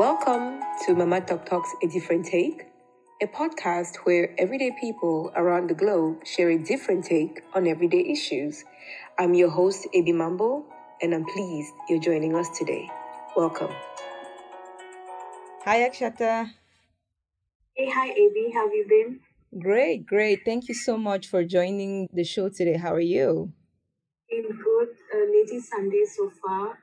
Welcome 0.00 0.62
to 0.86 0.94
Mama 0.94 1.20
Talk 1.20 1.44
Talks 1.44 1.68
A 1.82 1.86
Different 1.86 2.24
Take, 2.24 2.68
a 3.20 3.26
podcast 3.26 3.96
where 4.04 4.34
everyday 4.40 4.70
people 4.80 5.30
around 5.36 5.68
the 5.68 5.74
globe 5.74 6.24
share 6.24 6.48
a 6.48 6.56
different 6.56 7.04
take 7.04 7.42
on 7.52 7.66
everyday 7.66 8.00
issues. 8.08 8.64
I'm 9.18 9.34
your 9.34 9.50
host, 9.50 9.86
Abi 9.94 10.12
Mambo, 10.12 10.64
and 11.02 11.14
I'm 11.14 11.26
pleased 11.26 11.74
you're 11.90 12.00
joining 12.00 12.34
us 12.34 12.48
today. 12.58 12.88
Welcome. 13.36 13.72
Hi, 15.66 15.86
Akshata. 15.86 16.48
Hey, 17.76 17.90
hi, 17.90 18.08
Abi. 18.08 18.52
How 18.54 18.68
have 18.68 18.74
you 18.74 18.86
been? 18.88 19.20
Great, 19.60 20.06
great. 20.06 20.46
Thank 20.46 20.68
you 20.68 20.74
so 20.74 20.96
much 20.96 21.26
for 21.26 21.44
joining 21.44 22.08
the 22.10 22.24
show 22.24 22.48
today. 22.48 22.78
How 22.78 22.94
are 22.94 23.00
you? 23.00 23.52
Been 24.30 24.48
good. 24.48 24.88
Uh, 25.14 25.26
lazy 25.30 25.60
Sunday 25.60 26.04
so 26.06 26.32
far. 26.42 26.78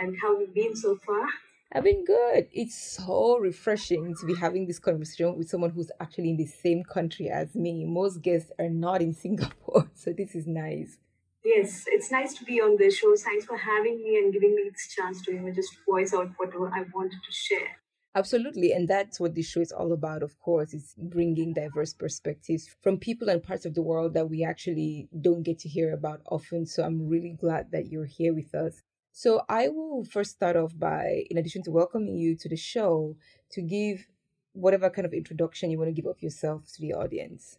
And 0.00 0.16
how 0.22 0.38
have 0.38 0.42
you 0.42 0.54
been 0.54 0.76
so 0.76 0.96
far? 1.04 1.26
I've 1.74 1.84
been 1.84 2.04
good. 2.04 2.48
It's 2.52 2.96
so 2.96 3.38
refreshing 3.38 4.14
to 4.20 4.26
be 4.26 4.34
having 4.34 4.66
this 4.66 4.78
conversation 4.78 5.38
with 5.38 5.48
someone 5.48 5.70
who's 5.70 5.90
actually 6.00 6.28
in 6.28 6.36
the 6.36 6.44
same 6.44 6.82
country 6.84 7.30
as 7.30 7.54
me. 7.54 7.86
Most 7.86 8.20
guests 8.20 8.52
are 8.58 8.68
not 8.68 9.00
in 9.00 9.14
Singapore, 9.24 9.90
so 9.94 10.12
this 10.12 10.34
is 10.34 10.46
nice. 10.46 10.98
Yes, 11.42 11.84
it's 11.86 12.10
nice 12.10 12.34
to 12.34 12.44
be 12.44 12.60
on 12.60 12.76
the 12.76 12.90
show. 12.90 13.16
Thanks 13.16 13.46
for 13.46 13.56
having 13.56 13.96
me 14.04 14.18
and 14.18 14.32
giving 14.32 14.54
me 14.54 14.68
this 14.70 14.94
chance 14.94 15.22
to 15.22 15.32
know, 15.32 15.50
just 15.50 15.70
voice 15.88 16.12
out 16.12 16.30
what 16.36 16.50
I 16.50 16.84
wanted 16.94 17.18
to 17.24 17.32
share. 17.32 17.78
Absolutely. 18.14 18.72
And 18.72 18.86
that's 18.86 19.18
what 19.18 19.34
this 19.34 19.48
show 19.48 19.60
is 19.60 19.72
all 19.72 19.92
about, 19.92 20.22
of 20.22 20.38
course, 20.38 20.74
is 20.74 20.94
bringing 20.98 21.54
diverse 21.54 21.94
perspectives 21.94 22.68
from 22.82 22.98
people 22.98 23.30
and 23.30 23.42
parts 23.42 23.64
of 23.64 23.72
the 23.72 23.80
world 23.80 24.12
that 24.12 24.28
we 24.28 24.44
actually 24.44 25.08
don't 25.22 25.42
get 25.42 25.58
to 25.60 25.70
hear 25.70 25.94
about 25.94 26.20
often. 26.26 26.66
So 26.66 26.84
I'm 26.84 27.08
really 27.08 27.34
glad 27.40 27.70
that 27.72 27.86
you're 27.86 28.04
here 28.04 28.34
with 28.34 28.54
us. 28.54 28.82
So 29.12 29.42
I 29.48 29.68
will 29.68 30.04
first 30.04 30.32
start 30.32 30.56
off 30.56 30.72
by, 30.78 31.24
in 31.30 31.36
addition 31.36 31.62
to 31.64 31.70
welcoming 31.70 32.16
you 32.16 32.34
to 32.36 32.48
the 32.48 32.56
show, 32.56 33.16
to 33.50 33.60
give 33.60 34.06
whatever 34.54 34.88
kind 34.88 35.04
of 35.06 35.12
introduction 35.12 35.70
you 35.70 35.78
want 35.78 35.88
to 35.88 35.92
give 35.92 36.06
of 36.06 36.22
yourself 36.22 36.64
to 36.74 36.80
the 36.80 36.94
audience. 36.94 37.58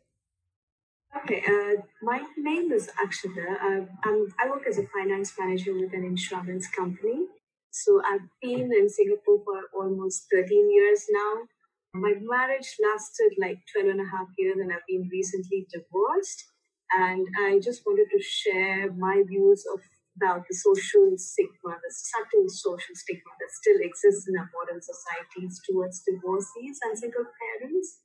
Okay, 1.16 1.44
uh, 1.48 1.81
my 2.02 2.24
name 2.38 2.72
is 2.72 2.90
Akshata. 3.00 3.54
Uh, 3.62 3.86
I'm, 4.04 4.34
I 4.42 4.50
work 4.50 4.66
as 4.68 4.80
a 4.80 4.88
finance 4.88 5.31
manager 5.40 5.74
with 5.74 5.94
an 5.94 6.04
insurance 6.04 6.68
company. 6.68 7.28
So 7.70 8.02
I've 8.04 8.28
been 8.42 8.72
in 8.74 8.90
Singapore 8.90 9.44
for 9.46 9.62
almost 9.80 10.26
13 10.31 10.72
years 10.72 11.06
now. 11.12 11.34
My 11.94 12.14
marriage 12.20 12.76
lasted 12.81 13.34
like 13.40 13.59
12 13.72 13.90
and 13.90 14.02
a 14.02 14.09
half 14.09 14.28
years, 14.40 14.58
and 14.59 14.72
I've 14.74 14.88
been 14.88 15.08
recently 15.12 15.68
divorced. 15.72 16.46
And 16.92 17.28
I 17.46 17.59
just 17.59 17.84
wanted 17.86 18.08
to 18.12 18.22
share 18.22 18.92
my 18.92 19.24
views 19.28 19.64
of 19.72 19.81
about 20.17 20.44
the 20.47 20.56
social 20.56 21.17
stigma, 21.17 21.78
the 21.81 21.92
subtle 21.92 22.47
social 22.50 22.95
stigma 22.95 23.31
that 23.39 23.52
still 23.52 23.78
exists 23.81 24.28
in 24.28 24.38
our 24.38 24.50
modern 24.53 24.81
societies 24.81 25.59
towards 25.67 26.03
divorcees 26.06 26.80
and 26.83 26.97
single 26.97 27.25
parents. 27.59 28.00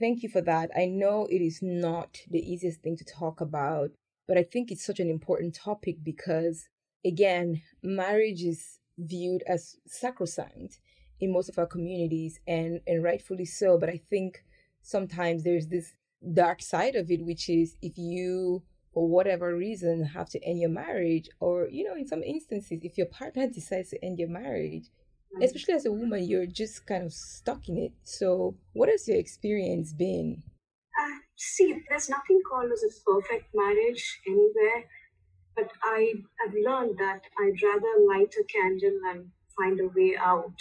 Thank 0.00 0.22
you 0.22 0.28
for 0.28 0.40
that. 0.42 0.70
I 0.76 0.86
know 0.86 1.26
it 1.30 1.40
is 1.40 1.60
not 1.62 2.18
the 2.28 2.40
easiest 2.40 2.82
thing 2.82 2.96
to 2.96 3.04
talk 3.04 3.40
about, 3.40 3.90
but 4.26 4.36
I 4.36 4.42
think 4.42 4.70
it's 4.70 4.84
such 4.84 5.00
an 5.00 5.10
important 5.10 5.54
topic 5.54 5.98
because, 6.02 6.68
again, 7.04 7.62
marriage 7.82 8.42
is 8.42 8.78
viewed 8.98 9.42
as 9.46 9.76
sacrosanct 9.86 10.80
in 11.20 11.32
most 11.32 11.48
of 11.48 11.58
our 11.58 11.66
communities, 11.66 12.40
and, 12.48 12.80
and 12.86 13.04
rightfully 13.04 13.44
so. 13.44 13.78
But 13.78 13.88
I 13.88 14.00
think 14.10 14.44
sometimes 14.82 15.44
there's 15.44 15.68
this 15.68 15.94
dark 16.34 16.60
side 16.60 16.96
of 16.96 17.10
it, 17.10 17.24
which 17.24 17.48
is 17.48 17.76
if 17.80 17.96
you 17.96 18.62
for 18.92 19.08
whatever 19.08 19.56
reason 19.56 20.04
have 20.04 20.28
to 20.28 20.42
end 20.44 20.60
your 20.60 20.70
marriage 20.70 21.28
or 21.40 21.68
you 21.70 21.84
know 21.84 21.94
in 21.94 22.06
some 22.06 22.22
instances 22.22 22.80
if 22.82 22.98
your 22.98 23.06
partner 23.06 23.46
decides 23.52 23.90
to 23.90 24.04
end 24.04 24.18
your 24.18 24.28
marriage 24.28 24.84
mm-hmm. 24.84 25.42
especially 25.42 25.74
as 25.74 25.86
a 25.86 25.92
woman 25.92 26.24
you're 26.28 26.46
just 26.46 26.86
kind 26.86 27.04
of 27.04 27.12
stuck 27.12 27.68
in 27.68 27.76
it. 27.78 27.92
So 28.02 28.56
what 28.72 28.88
has 28.88 29.08
your 29.08 29.18
experience 29.18 29.92
been? 29.92 30.42
Uh, 31.00 31.16
see 31.36 31.74
there's 31.88 32.08
nothing 32.08 32.40
called 32.48 32.70
as 32.72 32.84
a 32.84 33.10
perfect 33.10 33.46
marriage 33.54 34.20
anywhere 34.26 34.84
but 35.56 35.70
i 35.82 36.12
have 36.44 36.54
learned 36.54 36.96
that 36.98 37.22
i'd 37.40 37.62
rather 37.62 37.92
light 38.08 38.32
a 38.38 38.44
candle 38.44 38.98
and 39.10 39.26
find 39.58 39.80
a 39.80 39.88
way 39.96 40.14
out 40.16 40.54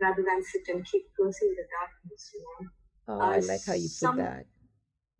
rather 0.00 0.22
than 0.22 0.42
sit 0.42 0.62
and 0.74 0.84
keep 0.84 1.04
cursing 1.18 1.54
the 1.56 1.66
darkness 1.78 2.30
you 2.34 2.40
know? 2.40 2.68
Oh, 3.08 3.20
uh, 3.20 3.36
i 3.36 3.38
like 3.40 3.64
how 3.66 3.74
you 3.74 3.88
put 4.00 4.16
that. 4.16 4.46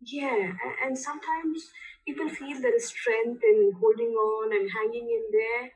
Yeah 0.01 0.51
and 0.83 0.97
sometimes 0.97 1.69
people 2.07 2.29
feel 2.29 2.61
there 2.61 2.75
is 2.75 2.87
strength 2.87 3.43
in 3.43 3.73
holding 3.81 4.13
on 4.29 4.53
and 4.57 4.71
hanging 4.79 5.09
in 5.19 5.25
there 5.39 5.71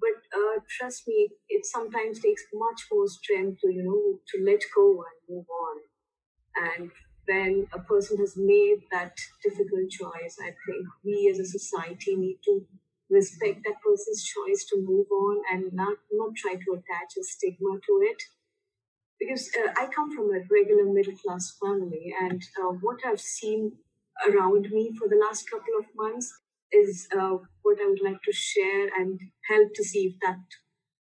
but 0.00 0.18
uh, 0.38 0.60
trust 0.78 1.08
me 1.08 1.30
it 1.48 1.64
sometimes 1.66 2.20
takes 2.20 2.44
much 2.54 2.82
more 2.92 3.08
strength 3.08 3.60
to 3.62 3.72
you 3.72 3.82
know 3.84 4.20
to 4.30 4.44
let 4.44 4.60
go 4.74 5.04
and 5.08 5.18
move 5.36 5.46
on. 5.66 5.76
And 6.56 6.90
when 7.26 7.66
a 7.72 7.78
person 7.80 8.18
has 8.18 8.34
made 8.36 8.80
that 8.92 9.16
difficult 9.44 9.90
choice 9.90 10.36
i 10.42 10.50
think 10.66 10.86
we 11.04 11.28
as 11.32 11.38
a 11.38 11.46
society 11.46 12.16
need 12.16 12.38
to 12.44 12.66
respect 13.10 13.60
that 13.64 13.80
person's 13.86 14.24
choice 14.24 14.64
to 14.70 14.76
move 14.90 15.06
on 15.12 15.42
and 15.52 15.72
not 15.72 15.98
not 16.12 16.34
try 16.36 16.54
to 16.54 16.72
attach 16.72 17.12
a 17.20 17.22
stigma 17.24 17.78
to 17.86 17.94
it. 18.10 18.22
Because 19.18 19.48
uh, 19.58 19.72
i 19.78 19.86
come 19.86 20.14
from 20.14 20.26
a 20.34 20.40
regular 20.50 20.84
middle 20.92 21.16
class 21.22 21.56
family 21.62 22.14
and 22.20 22.42
uh, 22.62 22.72
what 22.86 22.98
i've 23.06 23.20
seen 23.22 23.72
around 24.28 24.70
me 24.70 24.94
for 24.98 25.08
the 25.08 25.16
last 25.16 25.50
couple 25.50 25.74
of 25.78 25.86
months 25.96 26.32
is 26.72 27.06
uh, 27.16 27.36
what 27.62 27.78
I 27.80 27.88
would 27.88 28.02
like 28.02 28.22
to 28.24 28.32
share 28.32 28.88
and 28.98 29.20
help 29.48 29.74
to 29.74 29.84
see 29.84 30.06
if 30.06 30.20
that 30.22 30.38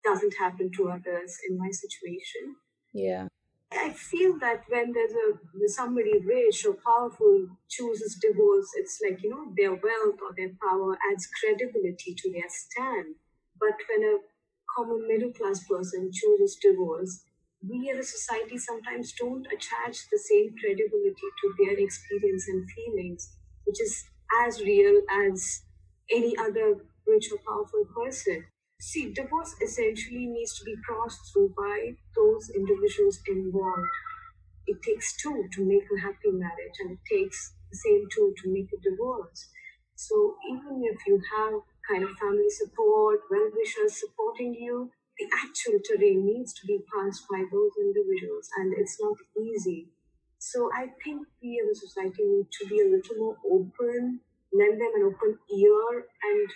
doesn't 0.04 0.36
happen 0.38 0.72
to 0.78 0.90
others 0.90 1.38
in 1.48 1.58
my 1.58 1.70
situation. 1.72 2.56
Yeah. 2.94 3.28
I 3.72 3.92
feel 3.92 4.38
that 4.40 4.64
when 4.68 4.94
there's 4.94 5.14
a 5.14 5.68
somebody 5.68 6.20
rich 6.20 6.66
or 6.66 6.76
powerful 6.86 7.48
chooses 7.70 8.20
divorce, 8.22 8.68
it's 8.76 9.00
like 9.04 9.24
you 9.24 9.30
know 9.32 9.52
their 9.58 9.72
wealth 9.72 10.20
or 10.22 10.34
their 10.38 10.52
power 10.62 10.98
adds 11.12 11.28
credibility 11.40 12.14
to 12.16 12.32
their 12.32 12.50
stand. 12.50 13.16
But 13.60 13.78
when 13.90 14.04
a 14.04 14.18
common 14.76 15.08
middle 15.08 15.34
class 15.34 15.64
person 15.68 16.12
chooses 16.14 16.58
divorce, 16.62 17.24
we 17.68 17.90
as 17.90 18.00
a 18.00 18.04
society 18.10 18.58
sometimes 18.58 19.14
don't 19.14 19.48
attach 19.48 20.10
the 20.12 20.20
same 20.20 20.56
credibility 20.60 21.30
to 21.42 21.54
their 21.60 21.80
experience 21.80 22.48
and 22.48 22.70
feelings, 22.72 23.36
which 23.66 23.82
is 23.82 24.06
as 24.46 24.62
real 24.62 25.02
as 25.10 25.62
any 26.12 26.36
other 26.38 26.86
rich 27.08 27.30
or 27.32 27.40
powerful 27.48 27.86
person. 27.96 28.46
See, 28.80 29.14
divorce 29.14 29.56
essentially 29.62 30.26
needs 30.28 30.58
to 30.60 30.66
be 30.66 30.76
crossed 30.86 31.32
through 31.32 31.54
by 31.58 31.96
those 32.16 32.50
individuals 32.50 33.20
involved. 33.28 33.88
It 34.68 34.82
takes 34.82 35.16
two 35.16 35.48
to 35.54 35.64
make 35.66 35.86
a 35.90 36.02
happy 36.02 36.30
marriage, 36.32 36.76
and 36.82 36.92
it 36.92 37.00
takes 37.10 37.54
the 37.72 37.78
same 37.78 38.08
two 38.12 38.34
to 38.44 38.50
make 38.52 38.70
a 38.74 38.78
divorce. 38.78 39.50
So, 39.96 40.38
even 40.50 40.84
if 40.84 41.08
you 41.08 41.22
have 41.38 41.62
kind 41.90 42.04
of 42.04 42.12
family 42.18 42.50
support, 42.50 43.22
well 43.30 43.50
wishers 43.56 43.98
supporting 44.00 44.54
you, 44.54 44.92
the 45.18 45.28
actual 45.46 45.80
terrain 45.86 46.26
needs 46.26 46.54
to 46.54 46.68
be 46.68 46.80
passed 46.94 47.24
by 47.30 47.44
those 47.52 47.72
individuals, 47.80 48.50
and 48.58 48.74
it's 48.78 48.98
not 49.00 49.18
easy. 49.40 49.90
So 50.40 50.70
I 50.74 50.88
think 51.04 51.28
we 51.42 51.62
as 51.64 51.78
a 51.78 51.80
society 51.88 52.24
need 52.24 52.48
to 52.60 52.68
be 52.68 52.82
a 52.82 52.90
little 52.90 53.18
more 53.18 53.38
open, 53.50 54.20
lend 54.52 54.82
them 54.82 54.92
an 54.96 55.04
open 55.04 55.38
ear 55.56 56.06
and 56.24 56.50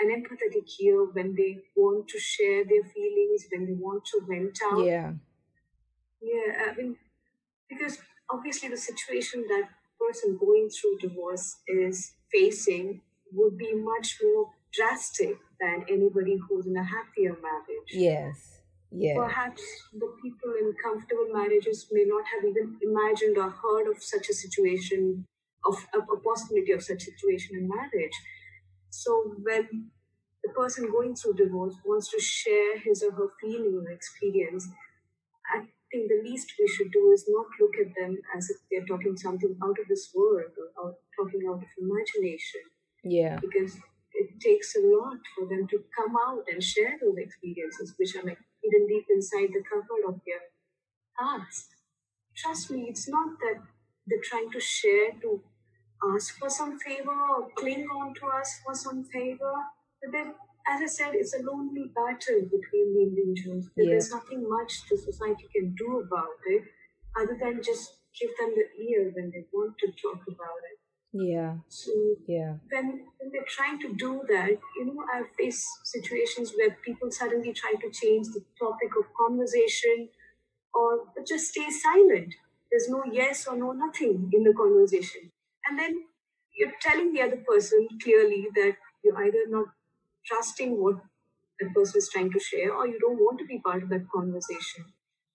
an 0.00 0.22
empathetic 0.22 0.68
ear 0.80 1.04
when 1.04 1.34
they 1.34 1.58
want 1.76 2.08
to 2.08 2.18
share 2.18 2.64
their 2.64 2.84
feelings, 2.94 3.46
when 3.50 3.66
they 3.66 3.72
want 3.72 4.04
to 4.06 4.20
vent 4.28 4.58
out. 4.70 4.84
Yeah. 4.84 5.12
Yeah, 6.20 6.70
I 6.70 6.74
mean, 6.76 6.96
because 7.68 7.98
obviously 8.30 8.68
the 8.68 8.76
situation 8.76 9.44
that 9.48 9.68
person 10.00 10.38
going 10.38 10.68
through 10.70 10.98
divorce 10.98 11.56
is 11.66 12.12
facing 12.32 13.00
would 13.32 13.58
be 13.58 13.74
much 13.74 14.18
more 14.22 14.50
drastic 14.76 15.36
than 15.60 15.84
anybody 15.88 16.36
who's 16.36 16.66
in 16.66 16.76
a 16.76 16.84
happier 16.84 17.36
marriage. 17.40 17.90
Yes. 17.92 18.60
Yeah. 18.90 19.14
Perhaps 19.16 19.62
the 19.92 20.08
people 20.22 20.54
in 20.60 20.72
comfortable 20.82 21.28
marriages 21.32 21.86
may 21.90 22.04
not 22.06 22.24
have 22.32 22.44
even 22.44 22.78
imagined 22.80 23.36
or 23.38 23.50
heard 23.50 23.90
of 23.90 24.02
such 24.02 24.28
a 24.28 24.34
situation, 24.34 25.26
of, 25.66 25.76
of 25.94 26.04
a 26.12 26.20
possibility 26.20 26.72
of 26.72 26.82
such 26.82 27.02
situation 27.02 27.56
in 27.56 27.68
marriage. 27.68 28.12
So 28.90 29.34
when 29.42 29.90
the 30.44 30.52
person 30.52 30.90
going 30.90 31.16
through 31.16 31.34
divorce 31.34 31.74
wants 31.84 32.10
to 32.10 32.20
share 32.20 32.78
his 32.78 33.02
or 33.02 33.12
her 33.12 33.28
feeling 33.40 33.82
or 33.84 33.90
experience, 33.90 34.68
I 35.52 35.66
think 35.90 36.08
the 36.08 36.22
least 36.22 36.52
we 36.58 36.68
should 36.68 36.92
do 36.92 37.10
is 37.12 37.24
not 37.28 37.46
look 37.60 37.74
at 37.80 37.92
them 37.98 38.18
as 38.36 38.48
if 38.50 38.58
they're 38.70 38.86
talking 38.86 39.16
something 39.16 39.56
out 39.62 39.76
of 39.80 39.88
this 39.88 40.10
world 40.14 40.52
or, 40.56 40.84
or 40.84 40.94
talking 41.18 41.42
out 41.48 41.62
of 41.62 41.68
imagination. 41.78 42.62
Yeah. 43.02 43.38
Because 43.40 43.78
it 44.14 44.40
takes 44.40 44.74
a 44.76 44.80
lot 44.80 45.18
for 45.34 45.46
them 45.48 45.66
to 45.68 45.82
come 45.96 46.16
out 46.16 46.44
and 46.50 46.62
share 46.62 46.96
those 47.00 47.16
experiences, 47.18 47.94
which 47.96 48.14
are 48.16 48.22
like 48.22 48.38
hidden 48.62 48.86
deep 48.86 49.06
inside 49.10 49.48
the 49.52 49.62
cover 49.70 50.08
of 50.08 50.20
their 50.26 50.42
hearts. 51.18 51.68
Trust 52.36 52.70
me, 52.70 52.86
it's 52.88 53.08
not 53.08 53.38
that 53.40 53.62
they're 54.06 54.24
trying 54.24 54.50
to 54.52 54.60
share 54.60 55.12
to 55.22 55.42
ask 56.14 56.38
for 56.38 56.50
some 56.50 56.78
favor 56.78 57.12
or 57.12 57.48
cling 57.56 57.86
on 57.94 58.14
to 58.14 58.26
us 58.26 58.60
for 58.64 58.74
some 58.74 59.04
favor, 59.04 59.54
but 60.02 60.12
they're 60.12 60.34
as 60.66 60.80
I 60.80 60.86
said, 60.86 61.10
it's 61.14 61.34
a 61.34 61.42
lonely 61.42 61.92
battle 61.94 62.40
between 62.40 62.94
the 62.94 63.02
individuals. 63.02 63.68
Yeah. 63.76 63.90
There's 63.90 64.10
nothing 64.10 64.48
much 64.48 64.88
the 64.88 64.96
society 64.96 65.46
can 65.54 65.74
do 65.76 66.00
about 66.00 66.40
it 66.46 66.64
other 67.20 67.36
than 67.38 67.62
just 67.62 68.00
give 68.18 68.30
them 68.38 68.54
the 68.56 68.82
ear 68.82 69.12
when 69.14 69.30
they 69.30 69.44
want 69.52 69.76
to 69.78 69.88
talk 70.00 70.22
about 70.26 70.60
it. 70.72 70.78
Yeah. 71.14 71.58
So 71.70 71.92
Yeah. 72.26 72.56
when, 72.70 72.86
when 73.18 73.32
they're 73.32 73.48
trying 73.48 73.80
to 73.80 73.94
do 73.94 74.22
that, 74.28 74.58
you 74.76 74.86
know, 74.86 75.04
I 75.12 75.24
face 75.38 75.66
situations 75.84 76.52
where 76.56 76.76
people 76.84 77.10
suddenly 77.10 77.52
try 77.54 77.74
to 77.80 77.90
change 77.90 78.28
the 78.28 78.44
topic 78.60 78.90
of 78.98 79.06
conversation 79.18 80.10
or 80.74 81.06
just 81.26 81.48
stay 81.48 81.70
silent. 81.70 82.34
There's 82.70 82.88
no 82.90 83.04
yes 83.12 83.46
or 83.48 83.56
no 83.56 83.72
nothing 83.72 84.30
in 84.34 84.44
the 84.44 84.54
conversation. 84.54 85.32
And 85.68 85.78
then 85.78 86.04
you're 86.58 86.74
telling 86.82 87.12
the 87.14 87.22
other 87.22 87.38
person 87.48 87.88
clearly 88.02 88.48
that 88.56 88.76
you're 89.04 89.18
either 89.24 89.44
not 89.48 89.68
trusting 90.26 90.82
what 90.82 90.96
the 91.60 91.70
person 91.70 91.98
is 91.98 92.10
trying 92.10 92.32
to 92.32 92.40
share 92.40 92.74
or 92.74 92.88
you 92.88 93.00
don't 93.00 93.18
want 93.18 93.40
to 93.40 93.46
be 93.46 93.60
part 93.60 93.84
of 93.84 93.90
that 93.90 94.08
conversation. 94.14 94.93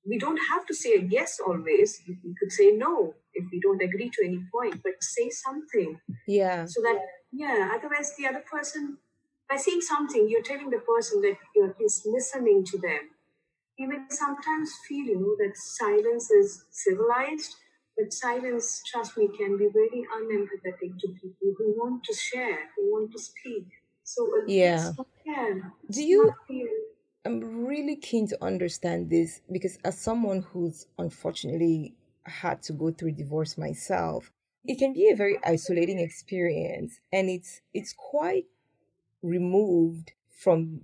We 0.10 0.18
don't 0.20 0.42
have 0.52 0.66
to 0.68 0.76
say 0.76 0.94
a 0.96 1.02
yes 1.02 1.40
always. 1.46 2.02
We 2.08 2.36
could 2.40 2.52
say 2.52 2.72
no 2.72 3.16
if 3.34 3.46
we 3.52 3.60
don't 3.60 3.82
agree 3.82 4.10
to 4.16 4.26
any 4.26 4.42
point, 4.54 4.82
but 4.84 4.96
say 5.02 5.30
something 5.30 6.00
Yeah. 6.28 6.66
so 6.66 6.82
that 6.82 7.00
yeah 7.32 7.72
otherwise 7.76 8.16
the 8.18 8.28
other 8.28 8.44
person 8.52 8.98
by 9.50 9.58
saying 9.58 9.82
something 9.82 10.28
you're 10.30 10.44
telling 10.52 10.70
the 10.72 10.80
person 10.94 11.22
that 11.22 11.38
you're 11.56 11.70
at 11.72 11.80
least 11.80 12.06
listening 12.06 12.66
to 12.72 12.78
them 12.80 13.04
you 13.78 13.88
may 13.88 14.00
sometimes 14.10 14.72
feel 14.88 15.06
you 15.06 15.20
know 15.24 15.36
that 15.42 15.56
silence 15.58 16.32
is 16.32 16.66
civilized 16.72 17.56
but 17.98 18.14
silence 18.14 18.82
trust 18.92 19.18
me 19.18 19.30
can 19.38 19.58
be 19.58 19.70
very 19.80 20.02
unempathetic 20.20 20.92
to 21.02 21.08
people 21.22 21.54
who 21.58 21.68
want 21.82 22.04
to 22.04 22.14
share 22.16 22.60
who 22.76 22.92
want 22.94 23.12
to 23.12 23.20
speak 23.20 23.68
so 24.04 24.28
uh, 24.38 24.46
Yeah. 24.48 24.92
yeah 25.26 25.54
Do 25.98 26.04
you 26.04 26.34
feel 26.48 26.74
I'm 27.30 27.64
really 27.68 27.96
keen 27.96 28.28
to 28.30 28.44
understand 28.44 29.12
this 29.12 29.42
because, 29.52 29.78
as 29.86 30.00
someone 30.00 30.42
who's 30.42 30.88
unfortunately 30.98 31.94
had 32.24 32.64
to 32.64 32.74
go 32.74 32.90
through 32.90 33.12
divorce 33.12 33.56
myself, 33.56 34.32
it 34.66 34.80
can 34.80 34.94
be 34.94 35.10
a 35.10 35.16
very 35.16 35.38
isolating 35.46 36.00
experience, 36.00 37.00
and 37.14 37.30
it's 37.30 37.62
it's 37.72 37.94
quite 37.94 38.46
removed 39.22 40.14
from 40.32 40.82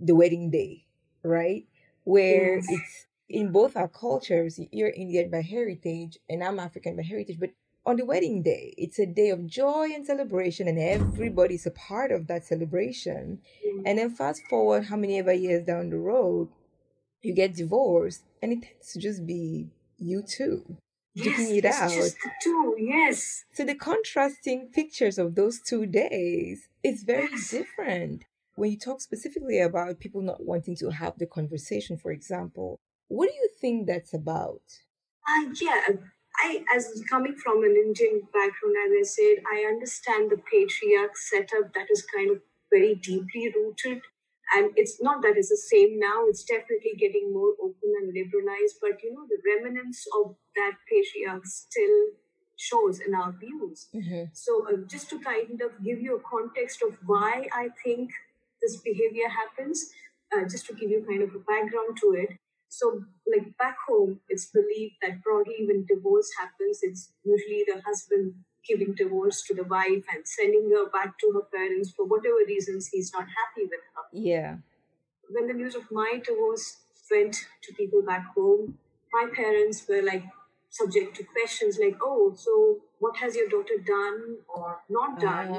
the 0.00 0.14
wedding 0.14 0.50
day, 0.50 0.86
right? 1.22 1.66
Where 2.04 2.54
yes 2.54 2.66
it's 2.70 3.06
in 3.28 3.52
both 3.52 3.76
our 3.76 3.88
cultures. 3.88 4.58
You're 4.72 4.88
Indian 4.88 5.30
by 5.30 5.42
heritage, 5.42 6.16
and 6.30 6.42
I'm 6.42 6.58
African 6.58 6.96
by 6.96 7.02
heritage, 7.02 7.38
but 7.38 7.50
on 7.86 7.96
the 7.96 8.04
wedding 8.04 8.42
day, 8.42 8.74
it's 8.76 8.98
a 8.98 9.06
day 9.06 9.30
of 9.30 9.46
joy 9.46 9.88
and 9.94 10.04
celebration, 10.04 10.68
and 10.68 10.78
everybody's 10.78 11.66
a 11.66 11.70
part 11.70 12.10
of 12.12 12.26
that 12.26 12.44
celebration. 12.44 13.40
And 13.84 13.98
then 13.98 14.10
fast 14.10 14.42
forward 14.50 14.86
how 14.86 14.96
many 14.96 15.18
ever 15.18 15.32
years 15.32 15.64
down 15.64 15.90
the 15.90 15.98
road, 15.98 16.48
you 17.22 17.34
get 17.34 17.54
divorced, 17.54 18.22
and 18.42 18.52
it 18.52 18.62
tends 18.62 18.92
to 18.92 19.00
just 19.00 19.26
be 19.26 19.68
you 19.98 20.22
two 20.22 20.76
duking 21.16 21.48
yes 21.48 21.50
it 21.50 21.64
it's 21.64 21.80
out. 21.80 21.90
just 21.90 22.16
the 22.22 22.30
two 22.42 22.74
yes 22.78 23.44
So 23.54 23.64
the 23.64 23.74
contrasting 23.74 24.68
pictures 24.72 25.16
of 25.18 25.34
those 25.34 25.60
two 25.60 25.86
days 25.86 26.68
is 26.82 27.04
very 27.04 27.28
yes 27.30 27.50
different. 27.50 28.24
When 28.56 28.70
you 28.70 28.78
talk 28.78 29.00
specifically 29.00 29.60
about 29.60 30.00
people 30.00 30.22
not 30.22 30.44
wanting 30.44 30.76
to 30.76 30.90
have 30.90 31.18
the 31.18 31.26
conversation, 31.26 31.96
for 31.96 32.10
example, 32.10 32.78
what 33.08 33.28
do 33.28 33.34
you 33.34 33.48
think 33.60 33.86
that's 33.86 34.12
about? 34.14 34.62
Uh, 35.28 35.52
yeah, 35.60 35.82
I, 36.38 36.64
as 36.74 37.02
coming 37.08 37.34
from 37.36 37.64
an 37.64 37.76
Indian 37.76 38.22
background, 38.32 38.76
as 38.86 38.92
I 39.00 39.02
said, 39.02 39.44
I 39.50 39.64
understand 39.68 40.30
the 40.30 40.36
patriarch 40.36 41.16
setup 41.16 41.72
that 41.74 41.88
is 41.90 42.04
kind 42.14 42.30
of 42.30 42.40
very 42.70 42.94
deeply 42.94 43.52
rooted. 43.54 44.02
And 44.54 44.70
it's 44.76 45.02
not 45.02 45.22
that 45.22 45.36
it's 45.36 45.48
the 45.48 45.56
same 45.56 45.98
now, 45.98 46.26
it's 46.28 46.44
definitely 46.44 46.94
getting 46.98 47.32
more 47.32 47.54
open 47.60 47.90
and 48.00 48.14
liberalized, 48.14 48.76
but 48.80 49.02
you 49.02 49.12
know, 49.12 49.26
the 49.28 49.38
remnants 49.44 50.06
of 50.20 50.36
that 50.54 50.74
patriarch 50.88 51.44
still 51.46 52.10
shows 52.56 53.00
in 53.00 53.14
our 53.14 53.32
views. 53.32 53.88
Mm-hmm. 53.94 54.24
So, 54.32 54.66
uh, 54.68 54.76
just 54.86 55.10
to 55.10 55.18
kind 55.18 55.60
of 55.60 55.84
give 55.84 56.00
you 56.00 56.16
a 56.16 56.20
context 56.20 56.82
of 56.82 56.96
why 57.06 57.48
I 57.52 57.68
think 57.84 58.10
this 58.62 58.76
behavior 58.76 59.28
happens, 59.28 59.90
uh, 60.34 60.48
just 60.48 60.66
to 60.66 60.74
give 60.74 60.90
you 60.90 61.04
kind 61.08 61.22
of 61.22 61.34
a 61.34 61.38
background 61.38 61.98
to 62.02 62.14
it. 62.16 62.38
So, 62.68 63.04
like 63.32 63.56
back 63.58 63.76
home, 63.88 64.20
it's 64.28 64.46
believed 64.46 64.96
that 65.02 65.22
broadly 65.22 65.64
when 65.66 65.86
divorce 65.86 66.30
happens, 66.38 66.80
it's 66.82 67.12
usually 67.24 67.64
the 67.66 67.80
husband 67.86 68.34
giving 68.68 68.94
divorce 68.94 69.42
to 69.44 69.54
the 69.54 69.64
wife 69.64 70.04
and 70.12 70.26
sending 70.26 70.70
her 70.70 70.90
back 70.90 71.18
to 71.20 71.30
her 71.32 71.42
parents 71.56 71.92
for 71.96 72.04
whatever 72.04 72.38
reasons 72.46 72.88
he's 72.88 73.12
not 73.12 73.22
happy 73.24 73.62
with 73.70 73.80
her. 73.94 74.02
Yeah. 74.12 74.56
When 75.30 75.46
the 75.46 75.54
news 75.54 75.74
of 75.74 75.90
my 75.90 76.20
divorce 76.24 76.78
went 77.10 77.36
to 77.62 77.74
people 77.74 78.02
back 78.02 78.26
home, 78.34 78.78
my 79.12 79.28
parents 79.34 79.84
were 79.88 80.02
like 80.02 80.24
subject 80.70 81.16
to 81.16 81.24
questions 81.24 81.78
like, 81.78 81.96
oh, 82.02 82.34
so 82.36 82.78
what 82.98 83.16
has 83.18 83.36
your 83.36 83.48
daughter 83.48 83.78
done 83.84 84.38
or 84.48 84.80
not 84.88 85.20
done 85.20 85.52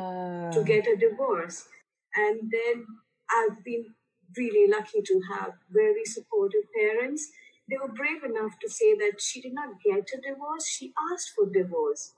to 0.52 0.60
Ah. 0.60 0.64
get 0.64 0.88
a 0.88 0.96
divorce? 0.96 1.68
And 2.16 2.52
then 2.52 2.86
I've 3.30 3.64
been 3.64 3.94
really 4.36 4.70
lucky 4.70 5.02
to 5.02 5.22
have 5.32 5.54
very 5.72 6.06
supportive 6.06 6.64
parents. 6.76 7.30
They 7.70 7.78
were 7.78 7.94
brave 7.94 8.24
enough 8.24 8.58
to 8.62 8.70
say 8.70 8.96
that 8.96 9.20
she 9.20 9.42
did 9.42 9.54
not 9.54 9.82
get 9.86 10.08
a 10.14 10.22
divorce, 10.22 10.68
she 10.68 10.94
asked 11.12 11.32
for 11.36 11.50
divorce. 11.50 12.14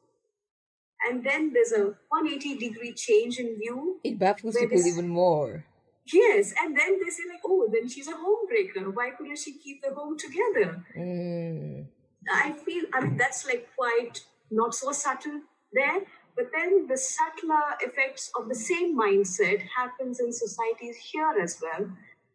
And 1.07 1.23
then 1.23 1.53
there's 1.53 1.71
a 1.71 1.95
180 2.09 2.57
degree 2.57 2.93
change 2.93 3.39
in 3.39 3.57
view 3.57 3.99
It 4.03 4.19
baffles 4.19 4.57
people 4.57 4.85
even 4.85 5.07
more. 5.07 5.65
Yes, 6.11 6.53
and 6.59 6.77
then 6.77 6.99
they 6.99 7.09
say 7.09 7.23
like, 7.31 7.41
oh, 7.45 7.69
then 7.71 7.87
she's 7.87 8.07
a 8.07 8.13
homebreaker. 8.13 8.93
Why 8.93 9.11
couldn't 9.11 9.37
she 9.37 9.53
keep 9.53 9.81
the 9.81 9.93
home 9.93 10.17
together? 10.17 10.83
Mm. 10.97 11.85
I 12.31 12.51
feel, 12.53 12.85
I 12.93 13.01
mean, 13.01 13.17
that's 13.17 13.45
like 13.45 13.67
quite 13.77 14.21
not 14.51 14.73
so 14.73 14.91
subtle 14.91 15.41
there. 15.71 16.01
But 16.39 16.51
then 16.55 16.87
the 16.87 16.95
subtler 16.97 17.75
effects 17.81 18.31
of 18.39 18.47
the 18.47 18.55
same 18.55 18.97
mindset 18.97 19.59
happens 19.77 20.21
in 20.21 20.31
societies 20.31 20.95
here 21.11 21.33
as 21.43 21.59
well, 21.61 21.91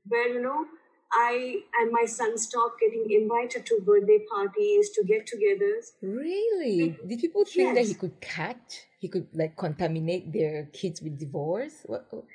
where 0.07 0.29
you 0.29 0.43
know 0.43 0.67
I 1.11 1.63
and 1.81 1.91
my 1.91 2.05
son 2.05 2.37
stopped 2.37 2.81
getting 2.81 3.11
invited 3.11 3.65
to 3.65 3.81
birthday 3.81 4.19
parties, 4.31 4.91
to 4.91 5.05
get-togethers. 5.05 5.93
Really? 6.03 6.99
Did 7.09 7.19
people 7.19 7.47
think 7.47 7.77
that 7.77 7.87
he 7.87 7.95
could 7.95 8.21
catch? 8.21 8.83
He 9.01 9.09
could 9.09 9.29
like 9.33 9.57
contaminate 9.57 10.31
their 10.35 10.69
kids 10.81 11.01
with 11.01 11.19
divorce? 11.19 11.87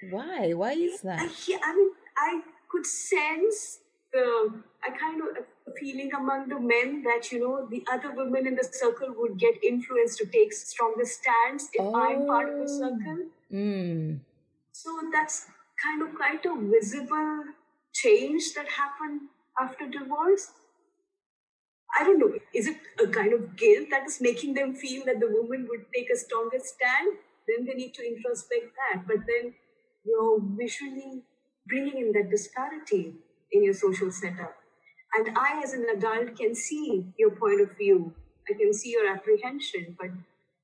Why? 0.10 0.54
Why 0.54 0.72
is 0.72 1.02
that? 1.02 1.30
he- 1.30 1.54
I 1.62 1.76
mean, 1.76 1.92
I 2.18 2.42
could 2.72 2.88
sense 2.88 3.82
the, 4.14 4.64
I 4.84 4.90
kind 4.98 5.22
of 5.22 5.28
a 5.68 5.72
feeling 5.80 6.12
among 6.14 6.50
the 6.50 6.60
men 6.60 7.04
that, 7.04 7.32
you 7.32 7.40
know, 7.40 7.68
the 7.70 7.84
other 7.92 8.12
women 8.14 8.48
in 8.48 8.56
the 8.56 8.64
circle 8.64 9.14
would 9.18 9.38
get 9.38 9.64
influenced 9.64 10.18
to 10.20 10.26
take 10.26 10.54
stronger 10.54 11.06
stands 11.06 11.70
if 11.74 11.96
I'm 11.96 12.26
part 12.26 12.50
of 12.50 12.56
the 12.56 12.64
Oh. 12.64 12.80
circle. 12.80 13.20
Mm. 13.52 14.20
So 14.72 15.00
that's 15.12 15.46
kind 15.84 16.02
of 16.02 16.16
quite 16.16 16.46
a 16.46 16.56
visible 16.56 17.44
change 17.94 18.54
that 18.56 18.68
happened 18.70 19.22
after 19.60 19.88
divorce. 19.88 20.52
I 22.00 22.04
don't 22.04 22.20
know. 22.20 22.34
Is 22.54 22.68
it 22.68 22.78
a 23.04 23.08
kind 23.08 23.34
of 23.34 23.56
guilt 23.56 23.88
that 23.92 24.06
is 24.08 24.22
making 24.22 24.54
them 24.54 24.76
feel 24.76 25.06
that 25.06 25.20
the 25.20 25.28
woman 25.30 25.68
would 25.70 25.86
take 25.94 26.10
a 26.10 26.16
stronger 26.18 26.60
stand? 26.60 27.18
Then 27.48 27.66
they 27.66 27.74
need 27.74 27.94
to 27.96 28.06
introspect 28.08 28.74
that. 28.80 29.08
But 29.08 29.18
then 29.28 29.54
you're 30.06 30.40
visually 30.42 31.24
bringing 31.68 31.98
in 31.98 32.12
that 32.14 32.30
disparity 32.30 33.16
in 33.52 33.64
your 33.64 33.74
social 33.74 34.12
setup. 34.12 34.56
And 35.16 35.38
I, 35.38 35.62
as 35.64 35.74
an 35.74 35.86
adult, 35.96 36.38
can 36.38 36.54
see 36.56 37.06
your 37.18 37.32
point 37.32 37.62
of 37.62 37.76
view. 37.78 38.14
I 38.50 38.54
can 38.54 38.74
see 38.74 38.92
your 38.92 39.08
apprehension. 39.12 39.96
But 40.00 40.12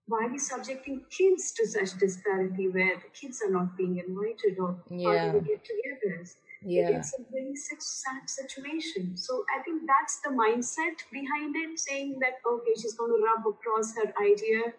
why 0.08 0.26
are 0.26 0.30
we 0.32 0.38
subjecting 0.38 1.02
kids 1.10 1.52
to 1.54 1.68
such 1.68 1.98
disparity 1.98 2.68
where 2.68 2.96
the 2.98 3.10
kids 3.20 3.42
are 3.42 3.50
not 3.52 3.76
being 3.76 3.98
invited 3.98 4.60
or 4.60 4.78
Yeah. 4.90 5.28
of 5.28 5.34
the 5.34 5.40
get 5.42 5.64
together? 5.66 6.24
Yeah. 6.62 6.90
It's 7.00 7.14
a 7.20 7.24
very 7.32 7.56
such 7.56 7.82
sad 7.82 8.30
situation. 8.30 9.18
So 9.18 9.46
I 9.56 9.62
think 9.64 9.84
that's 9.88 10.20
the 10.22 10.30
mindset 10.30 10.98
behind 11.12 11.56
it, 11.56 11.80
saying 11.80 12.20
that 12.20 12.36
okay, 12.46 12.74
she's 12.76 12.94
going 12.96 13.12
to 13.16 13.24
rub 13.24 13.48
across 13.48 13.96
her 13.96 14.14
idea, 14.22 14.62
kind 14.66 14.76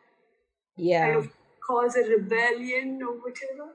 Yeah. 0.77 1.17
of 1.19 1.33
cause 1.67 1.97
a 1.97 2.05
rebellion 2.09 3.03
or 3.03 3.15
whatever. 3.15 3.75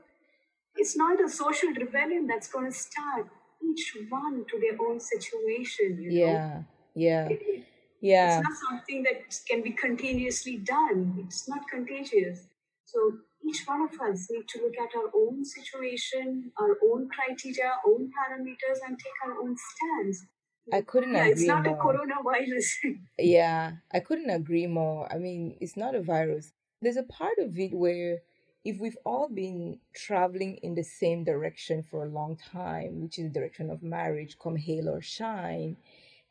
It's 0.75 0.95
not 0.97 1.21
a 1.23 1.29
social 1.29 1.69
rebellion 1.73 2.27
that's 2.27 2.47
going 2.49 2.65
to 2.71 2.77
start 2.77 3.27
each 3.69 3.97
one 4.09 4.45
to 4.49 4.59
their 4.59 4.77
own 4.87 4.99
situation. 4.99 6.01
You 6.01 6.09
know, 6.11 6.25
Yeah. 6.25 6.63
Yeah. 6.93 7.27
It- 7.29 7.65
Yeah. 8.01 8.39
it's 8.39 8.47
not 8.49 8.57
something 8.69 9.03
that 9.03 9.19
can 9.47 9.61
be 9.61 9.71
continuously 9.71 10.57
done. 10.57 10.99
It's 11.25 11.47
not 11.47 11.61
contagious. 11.69 12.47
So 12.85 12.99
each 13.47 13.61
one 13.67 13.81
of 13.83 13.93
us 14.01 14.29
need 14.29 14.47
to 14.49 14.61
look 14.63 14.77
at 14.77 14.95
our 14.95 15.09
own 15.15 15.45
situation, 15.45 16.51
our 16.59 16.77
own 16.89 17.09
criteria, 17.09 17.71
own 17.87 18.11
parameters, 18.17 18.79
and 18.85 18.97
take 18.99 19.17
our 19.25 19.39
own 19.41 19.55
stance. 19.69 20.25
I 20.73 20.81
couldn't 20.81 21.13
Yeah, 21.15 21.27
it's 21.27 21.41
agree 21.41 21.47
not 21.53 21.67
a 21.67 21.73
coronavirus. 21.73 22.67
Yeah, 23.19 23.73
I 23.91 23.99
couldn't 23.99 24.29
agree 24.29 24.67
more. 24.67 25.11
I 25.11 25.17
mean, 25.17 25.57
it's 25.59 25.77
not 25.77 25.95
a 25.95 26.01
virus. 26.01 26.53
There's 26.81 26.97
a 26.97 27.03
part 27.03 27.37
of 27.39 27.57
it 27.59 27.73
where 27.73 28.21
if 28.63 28.79
we've 28.79 28.97
all 29.05 29.27
been 29.27 29.79
traveling 29.93 30.57
in 30.61 30.75
the 30.75 30.83
same 30.83 31.23
direction 31.23 31.83
for 31.89 32.05
a 32.05 32.09
long 32.09 32.37
time, 32.37 33.01
which 33.01 33.17
is 33.17 33.25
the 33.25 33.39
direction 33.39 33.69
of 33.69 33.81
marriage, 33.81 34.37
come 34.41 34.55
hail 34.55 34.89
or 34.89 35.01
shine, 35.01 35.77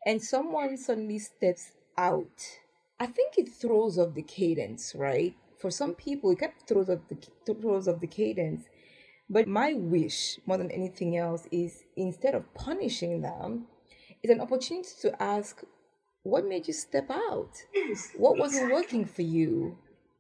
and 0.07 0.23
someone 0.23 0.77
suddenly 0.77 1.19
steps 1.19 1.73
out, 1.99 2.43
I 2.99 3.07
think 3.07 3.37
it 3.37 3.49
throws 3.49 3.99
off 3.99 4.15
the 4.15 4.23
cadence, 4.23 4.95
right? 4.95 5.35
For 5.59 5.71
some 5.71 5.95
people, 5.95 6.31
it 6.31 6.39
kind 6.39 6.53
of 6.59 6.67
throws 6.67 6.89
off 6.89 7.01
the 7.09 7.55
throws 7.55 7.89
off 7.89 8.01
the 8.01 8.07
cadence. 8.07 8.65
But 9.29 9.47
my 9.47 9.75
wish, 9.75 10.39
more 10.47 10.59
than 10.59 10.71
anything 10.71 11.17
else, 11.17 11.47
is 11.53 11.85
instead 11.97 12.35
of 12.35 12.53
punishing 12.55 13.23
them, 13.23 13.67
is 14.23 14.31
an 14.31 14.41
opportunity 14.41 14.89
to 15.03 15.23
ask, 15.23 15.63
what 16.23 16.47
made 16.47 16.67
you 16.67 16.75
step 16.75 17.11
out? 17.11 17.57
What 18.17 18.39
wasn't 18.39 18.73
working 18.73 19.05
for 19.05 19.23
you? 19.23 19.79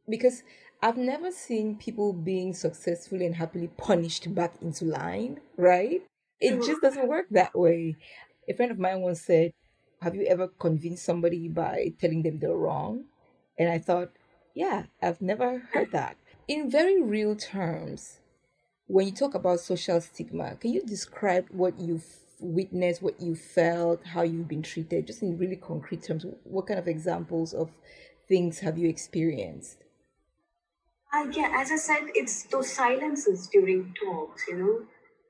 Because 0.08 0.42
I've 0.82 0.96
never 0.96 1.30
seen 1.30 1.76
people 1.76 2.14
being 2.14 2.54
successfully 2.54 3.26
and 3.26 3.34
happily 3.34 3.68
punished 3.68 4.34
back 4.34 4.54
into 4.62 4.86
line, 4.86 5.40
right? 5.58 6.00
It 6.40 6.64
just 6.64 6.80
doesn't 6.80 7.06
work 7.06 7.26
that 7.32 7.54
way. 7.54 7.96
A 8.48 8.54
friend 8.54 8.72
of 8.72 8.78
mine 8.78 9.02
once 9.02 9.20
said, 9.20 9.52
Have 10.00 10.14
you 10.14 10.24
ever 10.24 10.48
convinced 10.48 11.04
somebody 11.04 11.48
by 11.48 11.92
telling 12.00 12.22
them 12.22 12.38
they're 12.38 12.56
wrong? 12.56 13.04
And 13.58 13.68
I 13.68 13.78
thought, 13.78 14.12
Yeah, 14.54 14.84
I've 15.02 15.20
never 15.20 15.58
heard 15.74 15.92
that. 15.92 16.16
In 16.48 16.70
very 16.70 17.02
real 17.02 17.36
terms, 17.36 18.20
when 18.86 19.06
you 19.06 19.12
talk 19.12 19.34
about 19.34 19.60
social 19.60 20.00
stigma, 20.00 20.56
can 20.56 20.72
you 20.72 20.82
describe 20.82 21.46
what 21.50 21.78
you've 21.78 22.06
witnessed, 22.40 23.02
what 23.02 23.20
you 23.20 23.36
felt, 23.36 24.06
how 24.06 24.22
you've 24.22 24.48
been 24.48 24.62
treated, 24.62 25.06
just 25.06 25.20
in 25.20 25.36
really 25.36 25.56
concrete 25.56 26.04
terms? 26.04 26.24
What 26.44 26.68
kind 26.68 26.80
of 26.80 26.88
examples 26.88 27.52
of 27.52 27.70
things 28.26 28.60
have 28.60 28.78
you 28.78 28.88
experienced? 28.88 29.84
Uh, 31.12 31.26
yeah, 31.32 31.50
as 31.54 31.72
I 31.72 31.76
said, 31.76 32.10
it's 32.14 32.44
those 32.44 32.72
silences 32.72 33.48
during 33.48 33.94
talks, 33.94 34.46
you 34.48 34.56
know. 34.56 34.82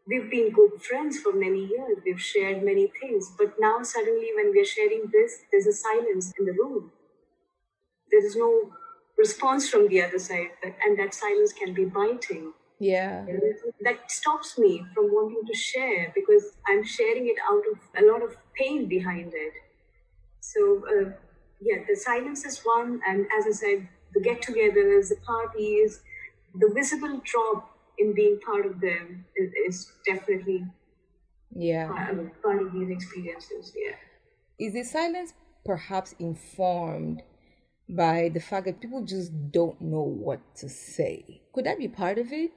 We've 0.06 0.30
been 0.30 0.52
good 0.52 0.82
friends 0.82 1.18
for 1.20 1.32
many 1.32 1.66
years, 1.66 1.98
we've 2.04 2.20
shared 2.20 2.62
many 2.62 2.92
things, 3.00 3.32
but 3.38 3.54
now 3.58 3.82
suddenly 3.82 4.30
when 4.34 4.50
we're 4.50 4.64
sharing 4.64 5.04
this, 5.12 5.42
there's 5.50 5.66
a 5.66 5.72
silence 5.72 6.32
in 6.38 6.46
the 6.46 6.52
room. 6.52 6.90
There 8.10 8.24
is 8.24 8.36
no 8.36 8.72
response 9.16 9.68
from 9.70 9.88
the 9.88 10.02
other 10.02 10.18
side, 10.18 10.50
and 10.62 10.98
that 10.98 11.14
silence 11.14 11.52
can 11.52 11.72
be 11.72 11.84
biting. 11.84 12.52
Yeah. 12.78 13.26
That 13.82 14.10
stops 14.10 14.58
me 14.58 14.84
from 14.94 15.12
wanting 15.12 15.44
to 15.46 15.54
share 15.54 16.12
because 16.14 16.56
I'm 16.66 16.84
sharing 16.84 17.26
it 17.26 17.36
out 17.50 17.62
of 17.72 17.78
a 18.02 18.06
lot 18.10 18.22
of 18.22 18.36
pain 18.54 18.88
behind 18.88 19.32
it. 19.34 19.52
So, 20.40 20.82
uh, 20.88 21.10
yeah, 21.60 21.84
the 21.88 21.96
silence 21.96 22.44
is 22.44 22.60
one, 22.64 23.00
and 23.06 23.26
as 23.38 23.46
I 23.46 23.52
said, 23.52 23.88
the 24.14 24.20
get 24.20 24.42
togethers, 24.42 25.08
the 25.08 25.16
parties, 25.24 26.02
the 26.54 26.70
visible 26.74 27.20
drop 27.24 27.78
in 27.98 28.14
being 28.14 28.40
part 28.40 28.66
of 28.66 28.80
them 28.80 29.26
is, 29.36 29.52
is 29.66 29.92
definitely 30.06 30.66
Yeah. 31.54 31.92
part, 31.92 32.42
part 32.42 32.62
of 32.62 32.72
these 32.72 32.90
experiences. 32.90 33.72
Yeah. 33.76 33.96
Is 34.60 34.74
the 34.74 34.84
silence 34.84 35.34
perhaps 35.64 36.12
informed 36.20 37.24
by 37.88 38.28
the 38.28 38.40
fact 38.40 38.66
that 38.66 38.80
people 38.80 39.04
just 39.04 39.50
don't 39.52 39.80
know 39.80 40.02
what 40.02 40.54
to 40.56 40.68
say? 40.68 41.42
Could 41.52 41.66
that 41.66 41.78
be 41.78 41.88
part 41.88 42.18
of 42.18 42.32
it? 42.32 42.52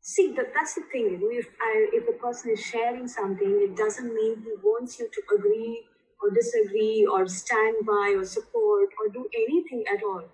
See, 0.00 0.32
that, 0.32 0.54
that's 0.54 0.74
the 0.74 0.82
thing. 0.82 1.20
If 1.22 1.48
I, 1.60 1.90
if 1.92 2.08
a 2.08 2.12
person 2.18 2.50
is 2.50 2.60
sharing 2.60 3.06
something, 3.08 3.60
it 3.62 3.76
doesn't 3.76 4.12
mean 4.14 4.42
he 4.42 4.52
wants 4.62 4.98
you 4.98 5.08
to 5.08 5.22
agree 5.36 5.86
or 6.22 6.30
disagree 6.30 7.06
or 7.06 7.26
stand 7.28 7.86
by 7.86 8.14
or 8.16 8.24
support 8.24 8.90
or 8.98 9.08
do 9.12 9.28
anything 9.34 9.84
at 9.92 10.02
all. 10.02 10.24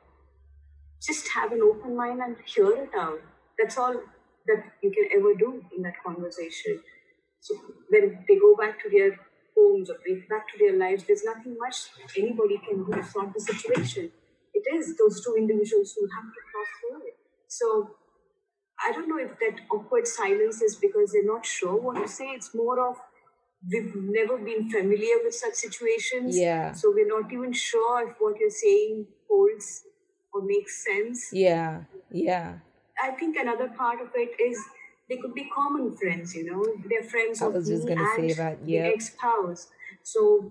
Just 1.02 1.28
have 1.28 1.52
an 1.52 1.60
open 1.62 1.96
mind 1.96 2.20
and 2.20 2.36
hear 2.46 2.70
it 2.72 2.90
out. 2.96 3.20
That's 3.58 3.76
all 3.76 3.94
that 4.46 4.64
you 4.82 4.90
can 4.90 5.08
ever 5.16 5.34
do 5.34 5.64
in 5.76 5.82
that 5.82 5.94
conversation. 6.04 6.80
So 7.40 7.54
when 7.90 8.24
they 8.26 8.36
go 8.36 8.56
back 8.56 8.82
to 8.82 8.90
their 8.90 9.18
homes 9.56 9.90
or 9.90 9.96
back 10.28 10.48
to 10.52 10.58
their 10.58 10.76
lives, 10.78 11.04
there's 11.06 11.24
nothing 11.24 11.56
much 11.58 11.76
anybody 12.16 12.58
can 12.66 12.84
do 12.84 12.92
to 12.92 13.04
solve 13.04 13.32
the 13.34 13.40
situation. 13.40 14.10
It 14.54 14.64
is 14.74 14.96
those 14.96 15.24
two 15.24 15.34
individuals 15.36 15.94
who 15.98 16.08
have 16.16 16.32
to 16.32 16.40
cross 16.50 16.68
through 16.80 17.08
it. 17.08 17.16
So 17.48 17.96
I 18.84 18.92
don't 18.92 19.08
know 19.08 19.18
if 19.18 19.38
that 19.40 19.60
awkward 19.70 20.06
silence 20.06 20.62
is 20.62 20.76
because 20.76 21.12
they're 21.12 21.24
not 21.24 21.46
sure 21.46 21.76
what 21.76 22.00
to 22.00 22.08
say. 22.08 22.26
It's 22.28 22.54
more 22.54 22.80
of 22.88 22.96
we've 23.70 23.94
never 23.94 24.38
been 24.38 24.70
familiar 24.70 25.16
with 25.24 25.34
such 25.34 25.54
situations. 25.54 26.36
Yeah. 26.36 26.72
So 26.72 26.92
we're 26.92 27.08
not 27.08 27.32
even 27.32 27.52
sure 27.52 28.08
if 28.08 28.16
what 28.18 28.38
you're 28.38 28.50
saying 28.50 29.06
holds 29.28 29.84
or 30.32 30.42
makes 30.42 30.84
sense. 30.84 31.30
Yeah. 31.32 31.84
Yeah. 32.10 32.58
I 33.02 33.12
think 33.12 33.36
another 33.36 33.68
part 33.68 34.00
of 34.00 34.08
it 34.14 34.40
is 34.40 34.58
they 35.08 35.16
could 35.16 35.34
be 35.34 35.48
common 35.54 35.96
friends, 35.96 36.34
you 36.34 36.44
know, 36.50 36.64
they're 36.88 37.08
friends 37.08 37.42
I 37.42 37.46
of 37.46 37.54
was 37.54 37.68
just 37.68 37.84
me 37.84 37.94
gonna 37.94 38.08
say 38.16 38.32
that, 38.34 38.64
the 38.64 38.78
ex-spouse. 38.78 39.68
So 40.02 40.50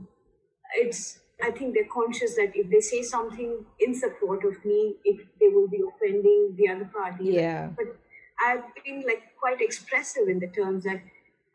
it's 0.76 1.20
I 1.44 1.52
think 1.52 1.74
they're 1.74 1.92
conscious 1.92 2.36
that 2.36 2.52
if 2.56 2.70
they 2.70 2.80
say 2.80 3.02
something 3.02 3.66
in 3.80 3.96
support 3.96 4.46
of 4.46 4.64
me, 4.64 4.96
it 5.04 5.26
they 5.40 5.50
will 5.50 5.68
be 5.68 5.82
offending 5.88 6.56
the 6.58 6.70
other 6.70 6.90
party. 6.94 7.26
Yeah. 7.26 7.70
But 7.76 7.98
I've 8.46 8.64
been 8.84 9.04
like 9.06 9.24
quite 9.40 9.62
expressive 9.62 10.28
in 10.28 10.40
the 10.40 10.48
terms 10.48 10.84
that 10.84 11.02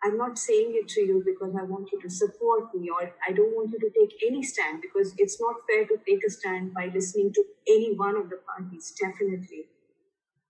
I'm 0.04 0.16
not 0.16 0.38
saying 0.38 0.72
it 0.74 0.88
to 0.90 1.00
you 1.00 1.22
because 1.26 1.54
I 1.58 1.64
want 1.64 1.90
you 1.92 2.00
to 2.02 2.10
support 2.10 2.74
me 2.74 2.88
or 2.90 3.12
I 3.26 3.32
don't 3.32 3.54
want 3.56 3.70
you 3.72 3.80
to 3.80 3.90
take 3.90 4.14
any 4.26 4.42
stand 4.42 4.82
because 4.82 5.14
it's 5.18 5.40
not 5.40 5.56
fair 5.68 5.86
to 5.86 5.96
take 6.06 6.24
a 6.24 6.30
stand 6.30 6.72
by 6.74 6.90
listening 6.94 7.32
to 7.34 7.44
any 7.68 7.94
one 7.94 8.16
of 8.16 8.30
the 8.30 8.38
parties, 8.46 8.94
definitely 9.00 9.66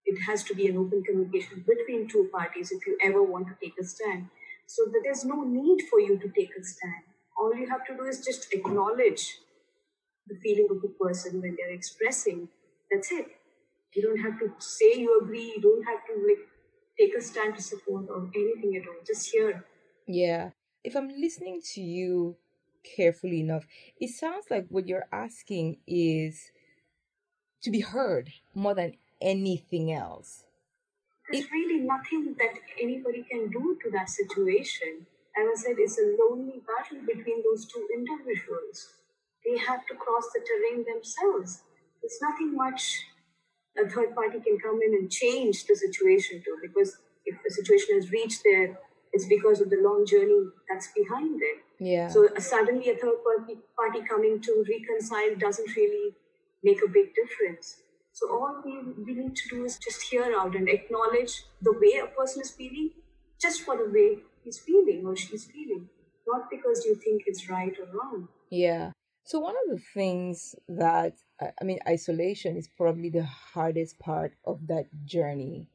it 0.05 0.19
has 0.27 0.43
to 0.45 0.55
be 0.55 0.67
an 0.67 0.77
open 0.77 1.03
communication 1.05 1.65
between 1.67 2.09
two 2.09 2.29
parties 2.33 2.73
if 2.73 2.87
you 2.87 2.97
ever 3.03 3.23
want 3.23 3.47
to 3.49 3.55
take 3.63 3.75
a 3.81 3.85
stand. 3.85 4.29
So 4.67 4.85
that 4.87 5.01
there's 5.05 5.25
no 5.25 5.43
need 5.45 5.83
for 5.91 6.01
you 6.01 6.19
to 6.19 6.29
take 6.29 6.53
a 6.59 6.65
stand. 6.65 7.05
All 7.39 7.55
you 7.55 7.69
have 7.69 7.87
to 7.87 7.97
do 7.97 8.05
is 8.05 8.25
just 8.25 8.53
acknowledge 8.53 9.39
the 10.27 10.37
feeling 10.43 10.69
of 10.71 10.83
the 10.83 10.89
person 11.01 11.41
when 11.41 11.57
they're 11.59 11.73
expressing. 11.75 12.49
That's 12.91 13.11
it. 13.13 13.27
You 13.95 14.03
don't 14.03 14.21
have 14.21 14.39
to 14.41 14.53
say 14.59 14.95
you 14.97 15.21
agree. 15.21 15.53
You 15.57 15.63
don't 15.63 15.85
have 15.85 16.05
to 16.09 16.15
like 16.27 16.47
take 16.99 17.15
a 17.17 17.21
stand 17.21 17.57
to 17.57 17.63
support 17.63 18.07
or 18.09 18.29
anything 18.35 18.77
at 18.77 18.89
all. 18.89 18.97
Just 19.07 19.31
hear. 19.31 19.65
Yeah. 20.07 20.51
If 20.85 20.97
I'm 20.97 21.09
listening 21.09 21.61
to 21.75 21.81
you 21.81 22.37
carefully 22.97 23.41
enough, 23.41 23.67
it 24.01 24.11
sounds 24.11 24.47
like 24.51 24.67
what 24.69 24.89
you're 24.89 25.09
asking 25.13 25.79
is 25.87 26.51
to 27.63 27.71
be 27.71 27.81
heard 27.81 28.31
more 28.55 28.75
than 28.75 28.95
anything 29.21 29.93
else. 29.93 30.45
There's 31.31 31.51
really 31.51 31.81
nothing 31.81 32.35
that 32.39 32.55
anybody 32.81 33.25
can 33.29 33.51
do 33.51 33.77
to 33.83 33.91
that 33.91 34.09
situation. 34.09 35.07
As 35.37 35.47
I 35.47 35.63
said, 35.63 35.77
it's 35.79 35.99
a 35.99 36.17
lonely 36.19 36.63
battle 36.67 37.05
between 37.07 37.43
those 37.45 37.67
two 37.67 37.87
individuals. 37.93 38.89
They 39.45 39.59
have 39.59 39.87
to 39.87 39.95
cross 39.95 40.25
the 40.33 40.41
terrain 40.41 40.85
themselves. 40.85 41.63
There's 42.01 42.19
nothing 42.23 42.55
much 42.55 43.05
a 43.83 43.89
third 43.89 44.15
party 44.15 44.41
can 44.41 44.59
come 44.59 44.81
in 44.85 44.95
and 44.95 45.11
change 45.11 45.67
the 45.67 45.75
situation 45.75 46.43
to 46.45 46.57
because 46.63 46.97
if 47.27 47.37
the 47.45 47.51
situation 47.51 47.95
has 47.97 48.11
reached 48.11 48.43
there, 48.45 48.79
it's 49.13 49.27
because 49.27 49.61
of 49.61 49.71
the 49.71 49.81
long 49.81 50.05
journey 50.07 50.51
that's 50.69 50.89
behind 50.97 51.41
it. 51.43 51.59
Yeah. 51.81 52.09
So 52.09 52.29
uh, 52.35 52.41
suddenly 52.41 52.91
a 52.91 52.97
third 52.97 53.19
party, 53.25 53.59
party 53.77 54.01
coming 54.09 54.41
to 54.41 54.65
reconcile 54.69 55.35
doesn't 55.39 55.75
really 55.77 56.15
make 56.63 56.81
a 56.85 56.89
big 56.89 57.15
difference. 57.15 57.77
So 58.13 58.31
all 58.31 58.63
we, 58.65 58.81
we 59.05 59.15
need 59.15 59.37
to 59.37 59.49
do 59.49 59.65
is 59.65 59.79
just 59.79 60.03
hear 60.03 60.35
out 60.37 60.57
and 60.57 60.69
acknowledge 60.69 61.45
the 61.63 61.73
way 61.73 62.01
a 62.03 62.07
person 62.07 62.43
is 62.43 62.51
feeling, 62.51 62.91
just 63.41 63.63
for 63.63 63.77
the 63.77 63.89
way 63.91 64.19
he's 64.43 64.59
feeling 64.59 65.05
or 65.07 65.15
she's 65.17 65.45
feeling, 65.45 65.89
not 66.27 66.51
because 66.51 66.85
you 66.85 66.97
think 66.97 67.23
it's 67.27 67.49
right 67.49 67.75
or 67.79 67.87
wrong. 67.97 68.29
Yeah. 68.51 68.91
So 69.25 69.39
one 69.39 69.55
of 69.65 69.77
the 69.77 69.83
things 69.95 70.55
that 70.69 71.13
I 71.41 71.53
I 71.61 71.65
mean, 71.65 71.79
isolation 71.89 72.57
is 72.57 72.69
probably 72.69 73.11
the 73.11 73.25
hardest 73.25 73.99
part 73.99 74.35
of 74.45 74.67
that 74.69 74.87
journey. 75.05 75.69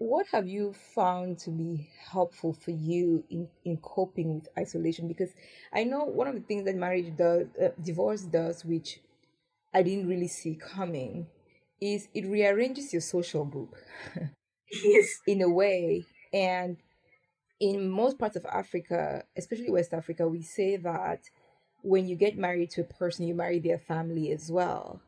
What 0.00 0.26
have 0.32 0.48
you 0.48 0.72
found 0.72 1.38
to 1.40 1.50
be 1.50 1.90
helpful 2.10 2.54
for 2.54 2.70
you 2.72 3.24
in, 3.30 3.48
in 3.64 3.76
coping 3.78 4.34
with 4.34 4.48
isolation? 4.58 5.08
Because 5.08 5.30
I 5.72 5.84
know 5.84 6.04
one 6.04 6.26
of 6.26 6.34
the 6.34 6.40
things 6.40 6.64
that 6.64 6.76
marriage 6.76 7.14
does, 7.16 7.48
uh, 7.62 7.68
divorce 7.82 8.22
does, 8.22 8.64
which 8.64 9.00
I 9.74 9.82
didn't 9.82 10.08
really 10.08 10.28
see 10.28 10.56
coming, 10.56 11.28
is 11.80 12.08
it 12.14 12.26
rearranges 12.26 12.92
your 12.92 13.02
social 13.02 13.44
group 13.44 13.76
Yes. 14.84 15.08
in 15.26 15.42
a 15.42 15.48
way. 15.50 16.04
And 16.32 16.76
in 17.60 17.90
most 17.90 18.18
parts 18.18 18.36
of 18.36 18.46
Africa, 18.46 19.24
especially 19.36 19.70
West 19.70 19.94
Africa, 19.94 20.28
we 20.28 20.42
say 20.42 20.76
that 20.78 21.20
when 21.82 22.08
you 22.08 22.16
get 22.16 22.36
married 22.36 22.70
to 22.70 22.82
a 22.82 22.84
person, 22.84 23.26
you 23.26 23.34
marry 23.34 23.58
their 23.58 23.78
family 23.78 24.30
as 24.32 24.50
well. 24.50 25.00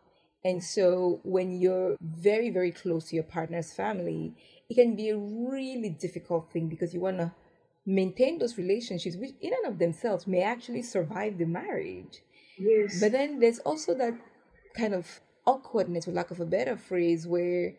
And 0.44 0.62
so 0.62 1.20
when 1.22 1.60
you're 1.60 1.96
very, 2.00 2.50
very 2.50 2.72
close 2.72 3.08
to 3.08 3.14
your 3.14 3.24
partner's 3.24 3.72
family, 3.72 4.34
it 4.68 4.74
can 4.74 4.96
be 4.96 5.10
a 5.10 5.16
really 5.16 5.90
difficult 5.90 6.50
thing 6.52 6.68
because 6.68 6.92
you 6.92 7.00
want 7.00 7.18
to 7.18 7.32
maintain 7.86 8.38
those 8.38 8.58
relationships, 8.58 9.16
which 9.16 9.34
in 9.40 9.52
and 9.52 9.72
of 9.72 9.78
themselves 9.78 10.26
may 10.26 10.42
actually 10.42 10.82
survive 10.82 11.38
the 11.38 11.46
marriage. 11.46 12.22
Yes. 12.58 13.00
But 13.00 13.12
then 13.12 13.38
there's 13.38 13.60
also 13.60 13.94
that 13.94 14.14
kind 14.76 14.94
of 14.94 15.20
awkwardness, 15.46 16.04
for 16.04 16.12
lack 16.12 16.30
of 16.30 16.40
a 16.40 16.46
better 16.46 16.76
phrase, 16.76 17.26
where 17.26 17.74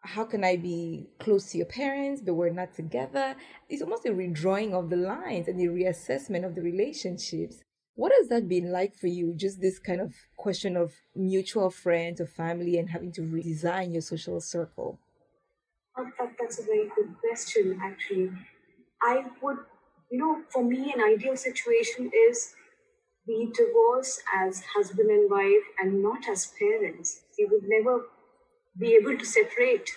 how 0.00 0.24
can 0.24 0.44
I 0.44 0.56
be 0.56 1.10
close 1.18 1.50
to 1.50 1.58
your 1.58 1.66
parents, 1.66 2.22
but 2.22 2.34
we're 2.34 2.50
not 2.50 2.74
together? 2.74 3.34
It's 3.68 3.82
almost 3.82 4.06
a 4.06 4.10
redrawing 4.10 4.72
of 4.72 4.90
the 4.90 4.96
lines 4.96 5.48
and 5.48 5.60
a 5.60 5.64
reassessment 5.64 6.44
of 6.44 6.54
the 6.54 6.62
relationships. 6.62 7.58
What 7.98 8.12
has 8.16 8.28
that 8.28 8.48
been 8.48 8.72
like 8.72 8.94
for 8.94 9.08
you? 9.08 9.34
Just 9.34 9.60
this 9.60 9.78
kind 9.78 10.00
of 10.00 10.14
question 10.38 10.74
of 10.74 10.94
mutual 11.14 11.68
friends 11.70 12.18
or 12.18 12.26
family 12.26 12.78
and 12.78 12.88
having 12.88 13.12
to 13.12 13.20
redesign 13.20 13.92
your 13.92 14.00
social 14.00 14.40
circle? 14.40 14.98
Oh, 15.96 16.10
that, 16.18 16.36
that's 16.38 16.58
a 16.58 16.62
very 16.62 16.88
good 16.94 17.16
question, 17.20 17.78
actually. 17.82 18.30
I 19.02 19.24
would, 19.42 19.58
you 20.10 20.18
know, 20.18 20.44
for 20.48 20.64
me, 20.64 20.92
an 20.92 21.00
ideal 21.02 21.36
situation 21.36 22.10
is 22.14 22.54
we 23.26 23.52
divorce 23.52 24.22
as 24.34 24.62
husband 24.76 25.10
and 25.10 25.30
wife 25.30 25.64
and 25.78 26.02
not 26.02 26.28
as 26.28 26.46
parents. 26.58 27.22
We 27.38 27.46
would 27.46 27.64
never 27.64 28.08
be 28.78 28.94
able 28.96 29.18
to 29.18 29.24
separate 29.26 29.90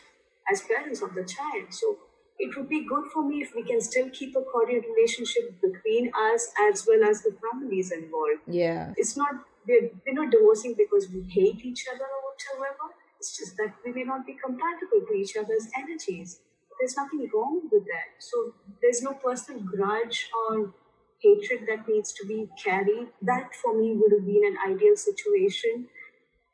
as 0.51 0.61
parents 0.61 1.01
of 1.01 1.15
the 1.15 1.25
child. 1.25 1.73
So 1.73 1.99
it 2.41 2.57
would 2.57 2.67
be 2.67 2.83
good 2.85 3.05
for 3.13 3.23
me 3.27 3.41
if 3.41 3.53
we 3.55 3.63
can 3.63 3.79
still 3.79 4.09
keep 4.09 4.35
a 4.35 4.41
cordial 4.41 4.81
relationship 4.95 5.61
between 5.61 6.11
us 6.31 6.49
as 6.69 6.85
well 6.87 7.03
as 7.07 7.21
the 7.21 7.35
families 7.43 7.91
involved. 7.91 8.41
Yeah. 8.47 8.93
It's 8.97 9.15
not 9.15 9.35
we're, 9.67 9.91
we're 10.05 10.13
not 10.13 10.31
divorcing 10.31 10.73
because 10.75 11.07
we 11.09 11.21
hate 11.29 11.63
each 11.63 11.85
other 11.93 12.05
or 12.05 12.21
whatever. 12.31 12.95
It's 13.19 13.37
just 13.37 13.57
that 13.57 13.75
we 13.85 13.91
may 13.91 14.03
not 14.03 14.25
be 14.25 14.35
compatible 14.43 15.05
to 15.07 15.13
each 15.13 15.35
other's 15.37 15.67
energies. 15.77 16.39
There's 16.79 16.97
nothing 16.97 17.29
wrong 17.31 17.69
with 17.71 17.83
that. 17.85 18.09
So 18.17 18.55
there's 18.81 19.03
no 19.03 19.13
personal 19.13 19.61
grudge 19.61 20.29
or 20.33 20.73
hatred 21.19 21.67
that 21.69 21.87
needs 21.87 22.11
to 22.13 22.25
be 22.25 22.49
carried. 22.63 23.09
That 23.21 23.53
for 23.53 23.77
me 23.77 23.93
would 23.95 24.11
have 24.13 24.25
been 24.25 24.45
an 24.45 24.57
ideal 24.67 24.95
situation. 24.95 25.89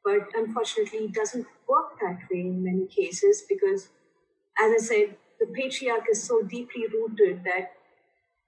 But 0.03 0.27
unfortunately, 0.35 1.05
it 1.05 1.13
doesn't 1.13 1.47
work 1.69 1.97
that 2.01 2.19
way 2.29 2.41
in 2.41 2.61
many 2.61 2.87
cases 2.87 3.43
because, 3.47 3.89
as 4.59 4.73
I 4.73 4.85
said, 4.85 5.15
the 5.39 5.47
patriarch 5.47 6.05
is 6.11 6.23
so 6.23 6.41
deeply 6.41 6.85
rooted 6.87 7.43
that 7.43 7.71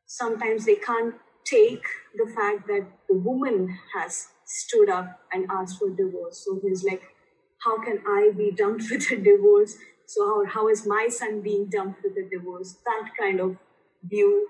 sometimes 0.06 0.66
they 0.66 0.76
can't 0.76 1.16
take 1.46 1.84
the 2.16 2.32
fact 2.36 2.68
that 2.68 2.88
the 3.08 3.16
woman 3.16 3.78
has 3.96 4.28
stood 4.46 4.90
up 4.90 5.20
and 5.32 5.48
asked 5.50 5.80
for 5.80 5.90
divorce. 5.90 6.44
So 6.46 6.60
he's 6.62 6.84
like, 6.84 7.04
how 7.64 7.84
can 7.84 8.00
I 8.08 8.32
be 8.36 8.52
dumped 8.52 8.86
with 8.92 9.12
a 9.12 9.16
divorce? 9.16 9.76
So 10.08 10.26
how, 10.26 10.46
how 10.46 10.70
is 10.70 10.88
my 10.88 11.08
son 11.10 11.42
being 11.42 11.70
dumped 11.70 12.02
with 12.04 12.14
a 12.14 12.28
divorce? 12.30 12.78
That 12.86 13.12
kind 13.20 13.40
of 13.40 13.58
view 14.04 14.50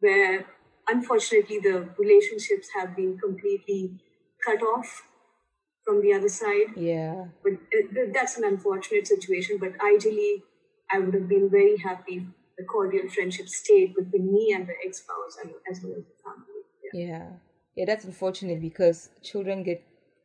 where 0.00 0.46
unfortunately 0.88 1.58
the 1.60 1.88
relationships 1.98 2.68
have 2.76 2.96
been 2.96 3.18
completely 3.18 3.92
cut 4.44 4.62
off 4.62 5.02
from 5.84 6.02
the 6.02 6.12
other 6.12 6.28
side. 6.28 6.76
Yeah. 6.76 7.26
But 7.42 7.52
it, 7.70 8.12
that's 8.12 8.36
an 8.36 8.44
unfortunate 8.44 9.06
situation. 9.06 9.58
But 9.58 9.72
ideally, 9.84 10.42
I 10.92 10.98
would 10.98 11.14
have 11.14 11.28
been 11.28 11.50
very 11.50 11.76
happy 11.76 12.16
if 12.16 12.22
the 12.56 12.64
cordial 12.64 13.08
friendship 13.08 13.48
stayed 13.48 13.94
between 13.94 14.32
me 14.32 14.52
and 14.54 14.66
the 14.66 14.74
ex-spouse 14.84 15.36
and 15.42 15.52
as 15.70 15.82
well 15.82 15.94
as 15.98 16.04
the 16.04 16.14
family. 16.24 16.62
Yeah. 16.92 17.06
yeah. 17.06 17.28
Yeah, 17.76 17.84
that's 17.84 18.04
unfortunate 18.04 18.60
because 18.60 19.10
children 19.22 19.62
get 19.62 19.84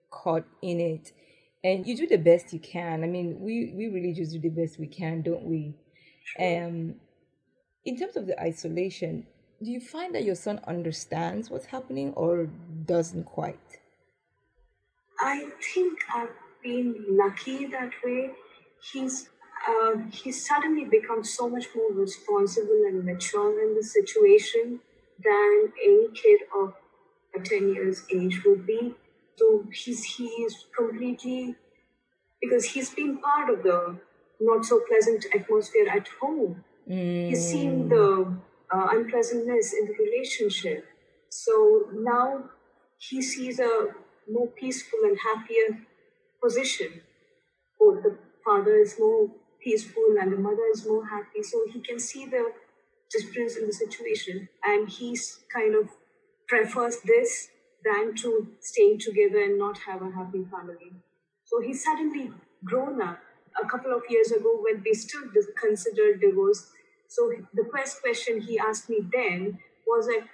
caught 0.09 0.45
in 0.63 0.79
it. 0.79 1.11
And 1.63 1.85
you 1.85 1.95
do 1.95 2.07
the 2.07 2.17
best 2.17 2.51
you 2.51 2.59
can. 2.59 3.03
I 3.03 3.07
mean, 3.07 3.39
we, 3.39 3.73
we 3.75 3.87
really 3.89 4.13
just 4.13 4.31
do 4.31 4.39
the 4.39 4.49
best 4.49 4.79
we 4.79 4.87
can, 4.87 5.21
don't 5.21 5.43
we? 5.43 5.75
Um, 6.39 6.95
in 7.85 7.97
terms 7.97 8.17
of 8.17 8.25
the 8.25 8.41
isolation, 8.41 9.27
do 9.61 9.71
you 9.71 9.79
find 9.79 10.15
that 10.15 10.23
your 10.23 10.35
son 10.35 10.61
understands 10.67 11.49
what's 11.49 11.65
happening 11.65 12.11
or 12.13 12.49
doesn't 12.85 13.25
quite? 13.25 13.59
I 15.19 15.47
think 15.73 15.99
I've 16.13 16.29
been 16.63 16.95
lucky 17.09 17.67
that 17.67 17.91
way. 18.03 18.31
He's 18.91 19.29
uh, 19.67 19.93
he's 20.11 20.45
suddenly 20.45 20.85
becomes 20.85 21.33
so 21.33 21.49
much 21.49 21.67
more 21.75 21.91
responsible 21.91 22.83
and 22.87 23.03
mature 23.05 23.61
in 23.63 23.75
the 23.75 23.83
situation 23.83 24.79
than 25.23 25.71
any 25.83 26.09
kid 26.13 26.41
of 26.57 26.73
10 27.43 27.73
years 27.73 28.03
age 28.13 28.43
would 28.45 28.65
be. 28.65 28.93
So 29.35 29.65
he's 29.73 30.03
he 30.03 30.25
is 30.25 30.65
completely 30.77 31.55
because 32.41 32.65
he's 32.65 32.89
been 32.89 33.17
part 33.17 33.49
of 33.49 33.63
the 33.63 33.97
not 34.39 34.65
so 34.65 34.81
pleasant 34.87 35.25
atmosphere 35.33 35.87
at 35.89 36.07
home. 36.21 36.63
Mm. 36.89 37.29
He's 37.29 37.47
seen 37.49 37.89
the 37.89 38.37
uh, 38.71 38.87
unpleasantness 38.91 39.73
in 39.73 39.87
the 39.87 39.95
relationship. 40.03 40.85
So 41.29 41.89
now 41.93 42.49
he 42.97 43.21
sees 43.21 43.59
a 43.59 43.87
more 44.29 44.47
peaceful 44.47 44.99
and 45.03 45.17
happier 45.17 45.85
position. 46.41 47.01
Both 47.79 48.03
the 48.03 48.17
father 48.45 48.75
is 48.75 48.95
more 48.99 49.29
peaceful 49.63 50.17
and 50.19 50.31
the 50.31 50.37
mother 50.37 50.65
is 50.73 50.85
more 50.85 51.05
happy. 51.05 51.41
So 51.43 51.65
he 51.71 51.79
can 51.79 51.99
see 51.99 52.25
the 52.25 52.51
difference 53.11 53.57
in 53.57 53.67
the 53.67 53.73
situation 53.73 54.49
and 54.63 54.89
he's 54.89 55.39
kind 55.53 55.75
of 55.75 55.89
prefers 56.47 56.97
this 57.05 57.49
than 57.85 58.15
to 58.15 58.47
staying 58.59 58.99
together 58.99 59.43
and 59.43 59.57
not 59.57 59.77
have 59.87 60.01
a 60.01 60.11
happy 60.11 60.45
family. 60.51 60.91
So 61.45 61.61
he's 61.61 61.83
suddenly 61.83 62.31
grown 62.63 63.01
up. 63.01 63.19
A 63.63 63.67
couple 63.67 63.93
of 63.93 64.01
years 64.09 64.31
ago, 64.31 64.59
when 64.63 64.81
they 64.83 64.93
still 64.93 65.21
considered 65.55 66.19
divorce, 66.19 66.71
so 67.07 67.31
the 67.53 67.69
first 67.71 68.01
question 68.01 68.41
he 68.41 68.57
asked 68.57 68.89
me 68.89 69.01
then 69.13 69.59
was 69.85 70.07
like, 70.07 70.27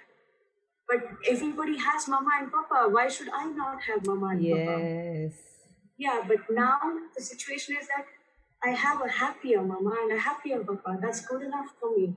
but 0.88 1.04
everybody 1.28 1.76
has 1.76 2.08
mama 2.08 2.30
and 2.40 2.50
papa. 2.50 2.88
Why 2.88 3.08
should 3.08 3.28
I 3.28 3.44
not 3.44 3.82
have 3.82 4.06
mama 4.06 4.28
and 4.28 4.42
yes. 4.42 4.66
papa? 4.66 4.80
Yes. 4.82 5.32
Yeah, 5.98 6.22
but 6.26 6.38
now 6.50 6.78
the 7.14 7.22
situation 7.22 7.76
is 7.78 7.86
that 7.88 8.06
I 8.62 8.70
have 8.70 9.00
a 9.00 9.08
happier 9.08 9.62
mama 9.62 9.94
and 10.02 10.12
a 10.12 10.18
happier 10.18 10.62
papa. 10.64 10.98
That's 11.00 11.24
good 11.26 11.42
enough 11.42 11.74
for 11.80 11.96
me. 11.96 12.14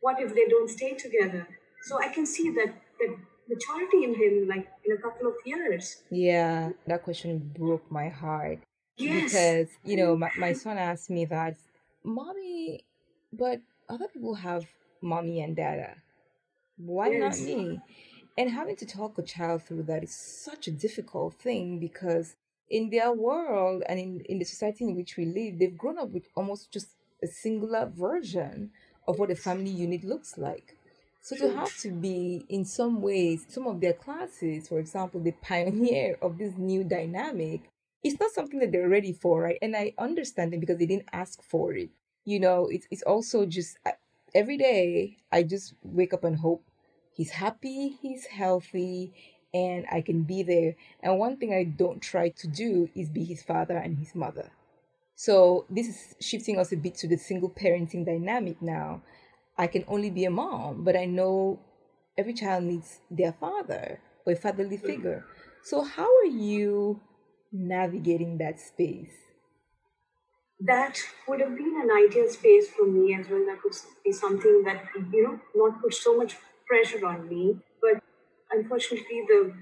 What 0.00 0.20
if 0.20 0.34
they 0.34 0.46
don't 0.48 0.70
stay 0.70 0.94
together? 0.94 1.48
So 1.82 2.00
I 2.00 2.08
can 2.08 2.26
see 2.26 2.50
that 2.50 2.74
that 3.00 3.16
maturity 3.48 4.04
in 4.04 4.14
him, 4.14 4.48
like 4.48 4.68
in 4.84 4.96
a 4.96 5.00
couple 5.00 5.26
of 5.26 5.34
years. 5.44 6.02
Yeah, 6.10 6.70
that 6.86 7.02
question 7.02 7.52
broke 7.56 7.90
my 7.90 8.08
heart. 8.08 8.60
Yes. 8.96 9.32
Because, 9.32 9.68
you 9.84 9.96
know, 9.96 10.16
my, 10.16 10.30
my 10.38 10.52
son 10.64 10.78
asked 10.78 11.10
me 11.10 11.24
that, 11.26 11.56
Mommy, 12.04 12.84
but 13.32 13.60
other 13.88 14.08
people 14.08 14.34
have 14.34 14.66
mommy 15.02 15.40
and 15.40 15.56
dada. 15.56 15.96
Why 16.76 17.10
yes. 17.10 17.40
not 17.40 17.46
me? 17.46 17.80
And 18.38 18.50
having 18.50 18.76
to 18.76 18.86
talk 18.86 19.18
a 19.18 19.22
child 19.22 19.62
through 19.64 19.82
that 19.84 20.02
is 20.02 20.14
such 20.14 20.66
a 20.68 20.70
difficult 20.70 21.34
thing 21.34 21.78
because 21.78 22.36
in 22.70 22.90
their 22.90 23.12
world 23.12 23.82
and 23.88 23.98
in, 23.98 24.20
in 24.28 24.38
the 24.38 24.44
society 24.44 24.84
in 24.84 24.96
which 24.96 25.16
we 25.16 25.26
live, 25.26 25.58
they've 25.58 25.76
grown 25.76 25.98
up 25.98 26.10
with 26.10 26.28
almost 26.36 26.70
just 26.70 26.90
a 27.22 27.26
singular 27.26 27.90
version 27.94 28.70
of 29.06 29.18
what 29.18 29.30
a 29.30 29.34
family 29.36 29.70
unit 29.70 30.04
looks 30.04 30.38
like. 30.38 30.76
So 31.22 31.36
to 31.36 31.52
have 31.54 31.76
to 31.78 31.90
be, 31.90 32.46
in 32.48 32.64
some 32.64 33.02
ways, 33.02 33.44
some 33.48 33.66
of 33.66 33.80
their 33.80 33.92
classes, 33.92 34.68
for 34.68 34.78
example, 34.78 35.20
the 35.20 35.32
pioneer 35.42 36.16
of 36.22 36.38
this 36.38 36.54
new 36.56 36.84
dynamic, 36.84 37.70
it's 38.02 38.18
not 38.18 38.30
something 38.30 38.60
that 38.60 38.72
they're 38.72 38.88
ready 38.88 39.12
for, 39.12 39.42
right? 39.42 39.58
And 39.60 39.76
I 39.76 39.92
understand 39.98 40.52
them 40.52 40.60
because 40.60 40.78
they 40.78 40.86
didn't 40.86 41.08
ask 41.12 41.42
for 41.42 41.74
it. 41.74 41.90
You 42.24 42.40
know, 42.40 42.68
it's 42.70 42.86
it's 42.90 43.02
also 43.02 43.44
just 43.44 43.78
every 44.34 44.56
day 44.56 45.16
I 45.32 45.42
just 45.42 45.74
wake 45.82 46.14
up 46.14 46.24
and 46.24 46.38
hope 46.38 46.64
he's 47.12 47.30
happy, 47.30 47.98
he's 48.00 48.26
healthy, 48.26 49.12
and 49.52 49.86
I 49.90 50.00
can 50.00 50.22
be 50.22 50.42
there. 50.42 50.76
And 51.02 51.18
one 51.18 51.36
thing 51.36 51.52
I 51.52 51.64
don't 51.64 52.00
try 52.00 52.30
to 52.30 52.46
do 52.48 52.88
is 52.94 53.08
be 53.08 53.24
his 53.24 53.42
father 53.42 53.76
and 53.76 53.98
his 53.98 54.14
mother. 54.14 54.50
So 55.14 55.66
this 55.68 55.88
is 55.88 56.14
shifting 56.20 56.58
us 56.58 56.72
a 56.72 56.76
bit 56.76 56.94
to 56.96 57.08
the 57.08 57.18
single 57.18 57.50
parenting 57.50 58.06
dynamic 58.06 58.62
now. 58.62 59.02
I 59.58 59.66
can 59.66 59.84
only 59.86 60.10
be 60.10 60.24
a 60.24 60.30
mom, 60.30 60.84
but 60.84 60.96
I 60.96 61.04
know 61.04 61.60
every 62.16 62.32
child 62.32 62.64
needs 62.64 63.00
their 63.10 63.32
father 63.32 64.00
or 64.24 64.32
a 64.32 64.36
fatherly 64.36 64.78
figure. 64.78 65.26
So 65.62 65.82
how 65.82 66.08
are 66.20 66.26
you 66.26 67.00
navigating 67.52 68.38
that 68.38 68.60
space? 68.60 69.12
That 70.60 70.98
would 71.26 71.40
have 71.40 71.56
been 71.56 71.80
an 71.82 71.90
ideal 71.90 72.28
space 72.28 72.68
for 72.68 72.86
me 72.86 73.14
as 73.14 73.28
well. 73.28 73.44
That 73.46 73.64
would 73.64 73.74
be 74.04 74.12
something 74.12 74.62
that, 74.64 74.84
you 75.12 75.22
know, 75.22 75.40
not 75.54 75.80
put 75.80 75.94
so 75.94 76.16
much 76.16 76.36
pressure 76.66 77.04
on 77.06 77.28
me. 77.28 77.58
But 77.80 78.02
unfortunately, 78.50 79.24
the 79.28 79.52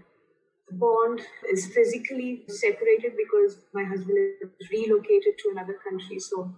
bond 0.72 1.20
is 1.50 1.66
physically 1.66 2.44
separated 2.48 3.12
because 3.16 3.58
my 3.72 3.84
husband 3.84 4.18
is 4.60 4.70
relocated 4.70 5.38
to 5.38 5.50
another 5.52 5.78
country. 5.88 6.18
So 6.18 6.54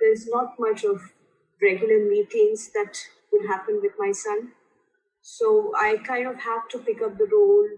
there's 0.00 0.26
not 0.28 0.54
much 0.58 0.84
of 0.84 1.00
regular 1.60 2.08
meetings 2.08 2.70
that 2.74 2.96
will 3.32 3.46
happen 3.46 3.80
with 3.82 3.92
my 3.98 4.12
son. 4.12 4.52
So 5.20 5.72
I 5.76 5.98
kind 6.06 6.26
of 6.26 6.36
have 6.40 6.68
to 6.70 6.78
pick 6.78 7.02
up 7.02 7.18
the 7.18 7.28
role 7.30 7.68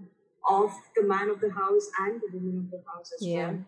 of 0.49 0.73
the 0.97 1.03
man 1.03 1.29
of 1.29 1.41
the 1.41 1.51
house 1.51 1.88
and 1.99 2.21
the 2.21 2.38
woman 2.38 2.65
of 2.65 2.71
the 2.71 2.83
house 2.91 3.11
as 3.19 3.27
yeah. 3.27 3.47
well. 3.49 3.59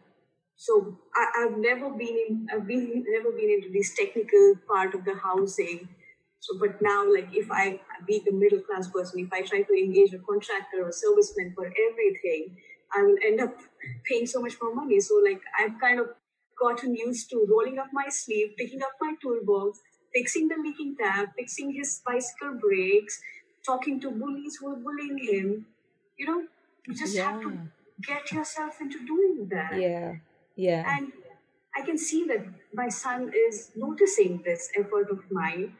So 0.56 0.98
I, 1.16 1.42
have 1.42 1.58
never 1.58 1.90
been 1.90 2.16
in 2.28 2.46
I've 2.52 2.66
been 2.66 3.04
never 3.08 3.32
been 3.32 3.50
into 3.50 3.70
this 3.72 3.94
technical 3.94 4.54
part 4.68 4.94
of 4.94 5.04
the 5.04 5.14
housing. 5.14 5.88
So 6.44 6.58
but 6.58 6.82
now 6.82 7.10
like 7.10 7.28
if 7.32 7.50
I 7.50 7.80
be 8.06 8.22
the 8.24 8.32
middle 8.32 8.60
class 8.60 8.88
person, 8.88 9.20
if 9.20 9.32
I 9.32 9.40
try 9.40 9.62
to 9.62 9.72
engage 9.72 10.12
a 10.12 10.18
contractor 10.18 10.82
or 10.86 10.90
serviceman 10.90 11.54
for 11.54 11.66
everything, 11.88 12.56
I 12.94 13.02
will 13.02 13.16
end 13.26 13.40
up 13.40 13.56
paying 14.04 14.26
so 14.26 14.42
much 14.42 14.56
more 14.60 14.74
money. 14.74 15.00
So 15.00 15.14
like 15.24 15.40
I've 15.58 15.80
kind 15.80 16.00
of 16.00 16.08
gotten 16.60 16.94
used 16.94 17.30
to 17.30 17.46
rolling 17.50 17.78
up 17.78 17.88
my 17.94 18.08
sleeve, 18.10 18.50
picking 18.58 18.82
up 18.82 18.92
my 19.00 19.14
toolbox, 19.22 19.80
fixing 20.14 20.48
the 20.48 20.56
leaking 20.62 20.96
tap, 21.00 21.32
fixing 21.34 21.72
his 21.72 22.02
bicycle 22.06 22.58
brakes, 22.60 23.18
talking 23.64 23.98
to 24.00 24.10
bullies 24.10 24.58
who 24.60 24.68
are 24.68 24.76
bullying 24.76 25.16
him. 25.18 25.66
You 26.18 26.26
know, 26.26 26.42
you 26.86 26.94
just 26.94 27.16
have 27.16 27.40
to 27.40 27.58
get 28.02 28.32
yourself 28.32 28.82
into 28.82 29.04
doing 29.06 29.48
that. 29.50 29.80
Yeah. 29.80 30.16
Yeah. 30.56 30.84
And 30.94 31.10
I 31.74 31.80
can 31.86 31.96
see 31.96 32.26
that 32.26 32.44
my 32.74 32.90
son 32.90 33.32
is 33.34 33.70
noticing 33.74 34.42
this 34.44 34.70
effort 34.78 35.10
of 35.10 35.24
mine 35.30 35.72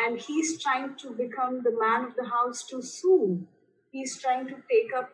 and 0.00 0.18
he's 0.18 0.62
trying 0.62 0.94
to 0.96 1.10
become 1.10 1.62
the 1.62 1.76
man 1.78 2.04
of 2.04 2.14
the 2.16 2.24
house 2.24 2.64
too 2.66 2.82
soon. 2.82 3.46
He's 3.90 4.20
trying 4.20 4.46
to 4.48 4.54
take 4.70 4.92
up 4.96 5.10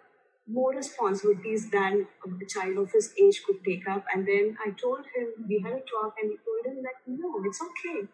more 0.47 0.73
responsibilities 0.73 1.71
than 1.71 2.07
a 2.25 2.47
child 2.47 2.79
of 2.79 2.91
his 2.93 3.13
age 3.21 3.43
could 3.45 3.63
take 3.65 3.89
up. 3.89 4.05
And 4.15 4.27
then 4.27 4.57
I 4.65 4.71
told 4.71 5.05
him, 5.15 5.47
we 5.49 5.61
had 5.61 5.73
a 5.73 5.81
talk, 5.81 6.15
and 6.21 6.31
he 6.31 6.37
told 6.39 6.65
him 6.67 6.83
that 6.83 6.97
no, 7.07 7.43
it's 7.45 7.61
okay. 7.61 8.09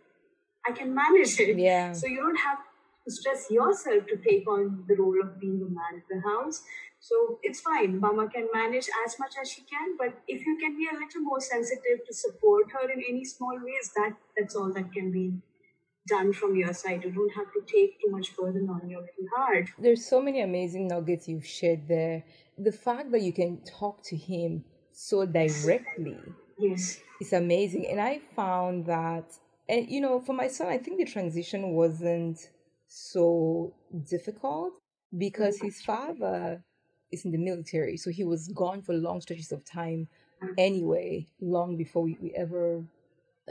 I 0.66 0.72
can 0.72 0.94
manage 0.94 1.38
it. 1.38 1.58
Yeah. 1.58 1.92
So 1.92 2.06
you 2.06 2.16
don't 2.16 2.36
have 2.36 2.58
to 3.06 3.12
stress 3.12 3.50
yourself 3.50 4.06
to 4.06 4.16
take 4.16 4.48
on 4.48 4.84
the 4.88 4.96
role 4.96 5.20
of 5.22 5.38
being 5.38 5.58
the 5.60 5.66
man 5.66 6.00
of 6.00 6.04
the 6.10 6.20
house. 6.26 6.62
So 6.98 7.38
it's 7.42 7.60
fine. 7.60 8.00
Mama 8.00 8.28
can 8.28 8.48
manage 8.52 8.88
as 9.06 9.18
much 9.18 9.34
as 9.40 9.50
she 9.50 9.62
can, 9.62 9.96
but 9.98 10.22
if 10.26 10.46
you 10.46 10.56
can 10.58 10.76
be 10.76 10.88
a 10.90 10.94
little 10.94 11.20
more 11.20 11.40
sensitive 11.40 12.06
to 12.06 12.14
support 12.14 12.72
her 12.72 12.90
in 12.90 13.02
any 13.06 13.24
small 13.24 13.56
ways, 13.62 13.92
that 13.94 14.14
that's 14.36 14.56
all 14.56 14.72
that 14.72 14.90
can 14.90 15.12
be 15.12 15.34
done 16.06 16.32
from 16.32 16.56
your 16.56 16.72
side. 16.72 17.02
You 17.04 17.10
don't 17.10 17.34
have 17.34 17.52
to 17.52 17.60
take 17.60 18.00
too 18.00 18.10
much 18.10 18.36
burden 18.36 18.68
on 18.68 18.88
your 18.88 19.00
little 19.00 19.28
heart. 19.36 19.70
There's 19.78 20.06
so 20.06 20.20
many 20.20 20.40
amazing 20.42 20.88
nuggets 20.88 21.28
you've 21.28 21.46
shared 21.46 21.88
there. 21.88 22.24
The 22.58 22.72
fact 22.72 23.10
that 23.12 23.22
you 23.22 23.32
can 23.32 23.62
talk 23.64 24.02
to 24.04 24.16
him 24.16 24.64
so 24.92 25.26
directly 25.26 26.18
Yes. 26.58 27.00
is 27.20 27.32
amazing. 27.32 27.86
And 27.88 28.00
I 28.00 28.20
found 28.36 28.86
that, 28.86 29.24
and 29.68 29.88
you 29.88 30.00
know, 30.00 30.20
for 30.20 30.34
my 30.34 30.48
son, 30.48 30.68
I 30.68 30.78
think 30.78 30.98
the 30.98 31.04
transition 31.04 31.70
wasn't 31.70 32.50
so 32.86 33.74
difficult 34.08 34.74
because 35.16 35.58
his 35.60 35.82
father 35.82 36.62
is 37.10 37.24
in 37.24 37.32
the 37.32 37.38
military. 37.38 37.96
So 37.96 38.10
he 38.10 38.24
was 38.24 38.48
gone 38.48 38.82
for 38.82 38.94
long 38.94 39.20
stretches 39.20 39.52
of 39.52 39.64
time 39.64 40.08
mm. 40.42 40.54
anyway, 40.58 41.26
long 41.40 41.76
before 41.76 42.02
we, 42.02 42.16
we 42.20 42.32
ever 42.34 42.84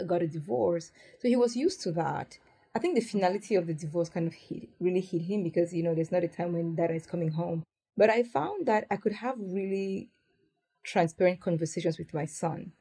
got 0.07 0.21
a 0.21 0.27
divorce. 0.27 0.91
So 1.19 1.27
he 1.27 1.35
was 1.35 1.55
used 1.55 1.81
to 1.81 1.91
that. 1.93 2.37
I 2.75 2.79
think 2.79 2.95
the 2.95 3.01
finality 3.01 3.55
of 3.55 3.67
the 3.67 3.73
divorce 3.73 4.09
kind 4.09 4.27
of 4.27 4.33
hit, 4.33 4.69
really 4.79 5.01
hit 5.01 5.21
him 5.21 5.43
because, 5.43 5.73
you 5.73 5.83
know, 5.83 5.93
there's 5.93 6.12
not 6.12 6.23
a 6.23 6.27
time 6.27 6.53
when 6.53 6.75
dad 6.75 6.91
is 6.91 7.05
coming 7.05 7.31
home. 7.31 7.63
But 7.95 8.09
I 8.09 8.23
found 8.23 8.65
that 8.65 8.88
I 8.89 8.95
could 8.95 9.13
have 9.13 9.36
really 9.38 10.09
transparent 10.83 11.39
conversations 11.39 11.99
with 11.99 12.13
my 12.13 12.25
son. 12.25 12.71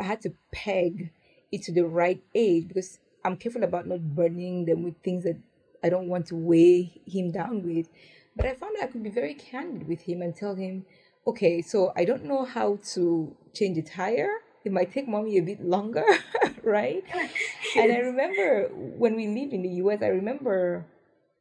I 0.00 0.04
had 0.04 0.22
to 0.22 0.32
peg 0.52 1.12
it 1.52 1.62
to 1.64 1.72
the 1.72 1.84
right 1.84 2.22
age 2.34 2.68
because 2.68 2.98
I'm 3.24 3.36
careful 3.36 3.62
about 3.62 3.86
not 3.86 4.14
burdening 4.14 4.64
them 4.64 4.82
with 4.82 4.96
things 5.02 5.24
that 5.24 5.36
I 5.84 5.90
don't 5.90 6.08
want 6.08 6.26
to 6.28 6.36
weigh 6.36 7.02
him 7.06 7.30
down 7.30 7.62
with. 7.62 7.88
But 8.34 8.46
I 8.46 8.54
found 8.54 8.76
that 8.76 8.84
I 8.84 8.86
could 8.86 9.02
be 9.02 9.10
very 9.10 9.34
candid 9.34 9.86
with 9.86 10.00
him 10.00 10.22
and 10.22 10.34
tell 10.34 10.54
him, 10.54 10.86
okay, 11.26 11.60
so 11.60 11.92
I 11.96 12.04
don't 12.04 12.24
know 12.24 12.44
how 12.44 12.78
to 12.94 13.36
change 13.52 13.76
a 13.78 13.82
tire. 13.82 14.30
It 14.64 14.72
might 14.72 14.92
take 14.92 15.08
mommy 15.08 15.38
a 15.38 15.42
bit 15.42 15.64
longer, 15.64 16.04
right? 16.66 17.04
And 17.76 17.92
I 17.92 17.98
remember 17.98 18.68
when 18.74 19.16
we 19.16 19.26
lived 19.28 19.52
in 19.52 19.62
the 19.62 19.68
US, 19.84 20.02
I 20.02 20.08
remember 20.08 20.86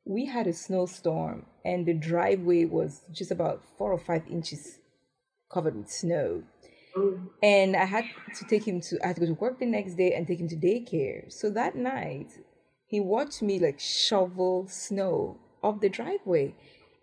we 0.05 0.25
had 0.25 0.47
a 0.47 0.53
snowstorm 0.53 1.45
and 1.63 1.85
the 1.85 1.93
driveway 1.93 2.65
was 2.65 3.01
just 3.11 3.31
about 3.31 3.63
four 3.77 3.91
or 3.91 3.97
five 3.97 4.23
inches 4.29 4.79
covered 5.49 5.75
with 5.75 5.89
snow. 5.89 6.43
Mm. 6.95 7.29
And 7.41 7.75
I 7.75 7.85
had 7.85 8.05
to 8.35 8.45
take 8.45 8.67
him 8.67 8.81
to, 8.81 8.99
I 9.03 9.07
had 9.07 9.15
to 9.15 9.21
go 9.21 9.27
to 9.27 9.33
work 9.33 9.59
the 9.59 9.65
next 9.65 9.95
day 9.95 10.13
and 10.13 10.27
take 10.27 10.39
him 10.39 10.49
to 10.49 10.55
daycare. 10.55 11.31
So 11.31 11.49
that 11.51 11.75
night, 11.75 12.31
he 12.85 12.99
watched 12.99 13.41
me 13.41 13.59
like 13.59 13.79
shovel 13.79 14.67
snow 14.67 15.37
off 15.63 15.81
the 15.81 15.89
driveway. 15.89 16.55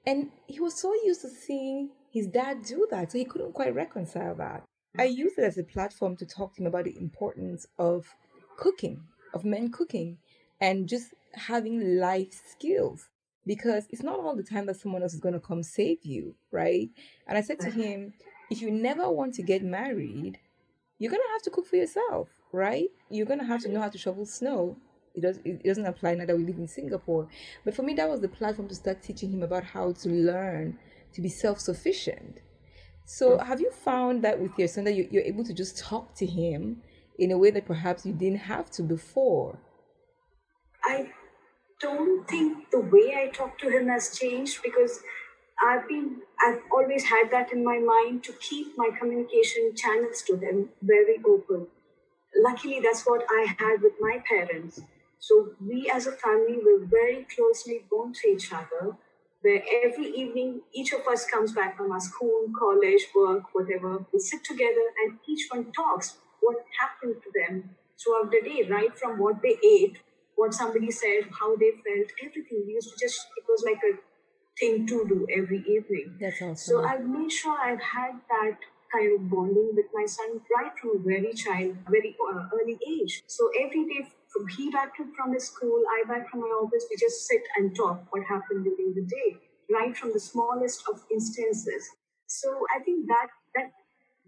And 0.07 0.31
he 0.47 0.61
was 0.61 0.81
so 0.81 0.93
used 1.05 1.23
to 1.23 1.29
seeing 1.29 1.91
his 2.13 2.27
dad 2.27 2.65
do 2.65 2.87
that. 2.91 3.13
So 3.13 3.19
he 3.19 3.25
couldn't 3.25 3.55
quite 3.55 3.75
reconcile 3.75 4.35
that. 4.37 4.63
I 4.99 5.05
used 5.05 5.39
it 5.39 5.45
as 5.45 5.59
a 5.59 5.65
platform 5.65 6.17
to 6.17 6.27
talk 6.27 6.55
to 6.55 6.63
him 6.63 6.67
about 6.67 6.85
the 6.85 6.99
importance 6.99 7.67
of 7.79 8.15
cooking, 8.57 9.03
of 9.33 9.45
men 9.45 9.71
cooking, 9.71 10.19
and 10.61 10.89
just 10.89 11.15
having 11.35 11.99
life 11.99 12.41
skills. 12.51 13.09
Because 13.45 13.87
it's 13.91 14.03
not 14.03 14.21
all 14.21 14.37
the 14.37 14.43
time 14.43 14.67
that 14.67 14.77
someone 14.77 15.03
else 15.03 15.15
is 15.15 15.21
going 15.21 15.35
to 15.35 15.41
come 15.41 15.63
save 15.63 16.05
you, 16.05 16.35
right? 16.53 16.91
And 17.27 17.37
I 17.37 17.41
said 17.41 17.59
to 17.61 17.69
uh-huh. 17.69 17.81
him, 17.81 18.15
if 18.51 18.61
you 18.61 18.71
never 18.71 19.11
want 19.11 19.35
to 19.35 19.43
get 19.43 19.65
married, 19.65 20.39
you're 20.99 21.11
going 21.11 21.23
to 21.23 21.33
have 21.33 21.43
to 21.43 21.51
cook 21.51 21.67
for 21.67 21.77
yourself, 21.77 22.29
right? 22.53 22.89
You're 23.11 23.27
going 23.27 23.41
to 23.41 23.47
have 23.47 23.63
to 23.63 23.69
know 23.69 23.75
mm-hmm. 23.75 23.83
how 23.83 23.89
to 23.89 23.99
shovel 23.99 24.27
snow. 24.27 24.77
It, 25.15 25.23
does, 25.23 25.41
it 25.45 25.65
doesn't 25.65 25.87
apply 25.87 26.15
now 26.15 26.27
that 26.27 26.37
we 26.37 26.45
live 26.45 26.59
in 26.59 26.69
Singapore. 26.69 27.29
But 27.65 27.75
for 27.75 27.83
me, 27.83 27.95
that 27.95 28.09
was 28.09 28.21
the 28.21 28.29
platform 28.29 28.69
to 28.69 28.75
start 28.75 29.03
teaching 29.03 29.33
him 29.33 29.43
about 29.43 29.65
how 29.65 29.93
to 29.93 30.09
learn 30.09 30.79
to 31.15 31.21
be 31.21 31.29
self 31.29 31.59
sufficient. 31.59 32.41
So, 33.05 33.39
have 33.39 33.61
you 33.61 33.71
found 33.71 34.23
that 34.25 34.41
with 34.41 34.59
your 34.59 34.69
son 34.69 34.85
that 34.85 34.95
you, 34.95 35.09
you're 35.11 35.25
able 35.25 35.45
to 35.45 35.53
just 35.53 35.79
talk 35.79 36.15
to 36.17 36.27
him 36.27 36.83
in 37.19 37.31
a 37.31 37.39
way 37.39 37.51
that 37.51 37.67
perhaps 37.67 38.07
you 38.07 38.13
didn't 38.13 38.41
have 38.41 38.71
to 38.71 38.83
before? 38.83 39.59
I 40.85 41.11
don't 41.81 42.27
think 42.29 42.71
the 42.71 42.81
way 42.81 43.15
I 43.17 43.29
talk 43.29 43.59
to 43.59 43.69
him 43.69 43.89
has 43.89 44.17
changed 44.17 44.63
because 44.63 45.03
I've 45.63 45.89
been 45.89 46.23
I've 46.41 46.63
always 46.73 47.05
had 47.05 47.31
that 47.31 47.53
in 47.53 47.65
my 47.65 47.79
mind 47.79 48.25
to 48.25 48.33
keep 48.33 48.77
my 48.77 48.91
communication 48.99 49.75
channels 49.77 50.23
to 50.23 50.37
him 50.37 50.71
very 50.83 51.19
open. 51.25 51.69
Luckily 52.37 52.81
that's 52.81 53.05
what 53.07 53.25
I 53.31 53.55
had 53.59 53.83
with 53.83 53.95
my 54.01 54.23
parents. 54.29 54.81
So 55.19 55.55
we 55.61 55.91
as 55.93 56.07
a 56.07 56.13
family 56.13 56.59
were 56.65 56.85
very 56.85 57.27
closely 57.35 57.85
bound 57.91 58.17
to 58.17 58.29
each 58.29 58.53
other, 58.53 58.97
where 59.43 59.63
every 59.85 60.07
evening 60.07 60.63
each 60.73 60.93
of 60.93 61.07
us 61.07 61.27
comes 61.27 61.53
back 61.53 61.77
from 61.77 61.93
our 61.93 62.01
school, 62.01 62.47
college, 62.59 63.07
work, 63.15 63.43
whatever. 63.53 64.05
We 64.13 64.21
sit 64.21 64.45
together 64.45 64.87
and 65.05 65.19
each 65.29 65.49
one 65.51 65.73
talks 65.73 66.17
what 66.41 66.57
happened 66.81 67.17
to 67.23 67.31
them 67.35 67.77
throughout 68.03 68.31
the 68.31 68.41
day, 68.41 68.69
right 68.69 68.97
from 68.99 69.19
what 69.19 69.43
they 69.43 69.57
ate, 69.65 69.99
what 70.37 70.55
somebody 70.55 70.91
said, 70.91 71.29
how 71.39 71.57
they 71.57 71.73
felt, 71.85 72.11
everything. 72.25 72.65
We 72.67 72.75
used 72.75 72.91
to 72.91 73.05
just 73.05 73.27
it 73.37 73.45
was 73.49 73.63
like 73.65 73.81
a 73.91 73.99
thing 74.59 74.87
to 74.87 75.07
do 75.09 75.27
every 75.37 75.61
evening. 75.61 76.17
That's 76.21 76.41
awesome. 76.43 76.57
So 76.57 76.85
I've 76.85 77.05
made 77.05 77.31
sure 77.31 77.57
I've 77.59 77.81
had 77.81 78.21
that 78.29 78.59
kind 78.93 79.19
of 79.19 79.31
bonding 79.31 79.71
with 79.75 79.87
my 79.95 80.05
son 80.07 80.41
right 80.55 80.73
from 80.79 80.91
a 80.97 80.99
very 80.99 81.33
child, 81.33 81.77
very 81.89 82.17
uh, 82.35 82.45
early 82.55 82.79
age. 82.87 83.23
So 83.27 83.51
every 83.59 83.85
day, 83.85 84.09
he 84.57 84.71
back 84.71 84.93
from 85.17 85.33
his 85.33 85.47
school, 85.47 85.83
I 85.91 86.05
back 86.09 86.29
from 86.31 86.41
my 86.41 86.47
office, 86.49 86.87
we 86.91 86.97
just 86.97 87.27
sit 87.27 87.43
and 87.57 87.75
talk 87.77 88.05
what 88.11 88.25
happened 88.25 88.65
during 88.65 88.95
the 88.95 89.03
day, 89.05 89.39
right 89.71 89.97
from 89.97 90.13
the 90.13 90.21
smallest 90.21 90.83
of 90.89 91.03
instances. 91.11 91.89
So 92.27 92.49
I 92.75 92.83
think 92.83 93.07
that 93.09 93.29
that 93.55 93.73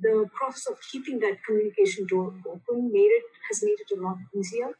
the 0.01 0.29
process 0.35 0.67
of 0.71 0.79
keeping 0.93 1.21
that 1.21 1.43
communication 1.47 2.07
door 2.07 2.35
open 2.47 2.93
made 2.93 3.13
it 3.21 3.25
has 3.49 3.63
made 3.63 3.79
it 3.81 3.99
a 3.99 4.01
lot 4.03 4.19
easier. 4.37 4.77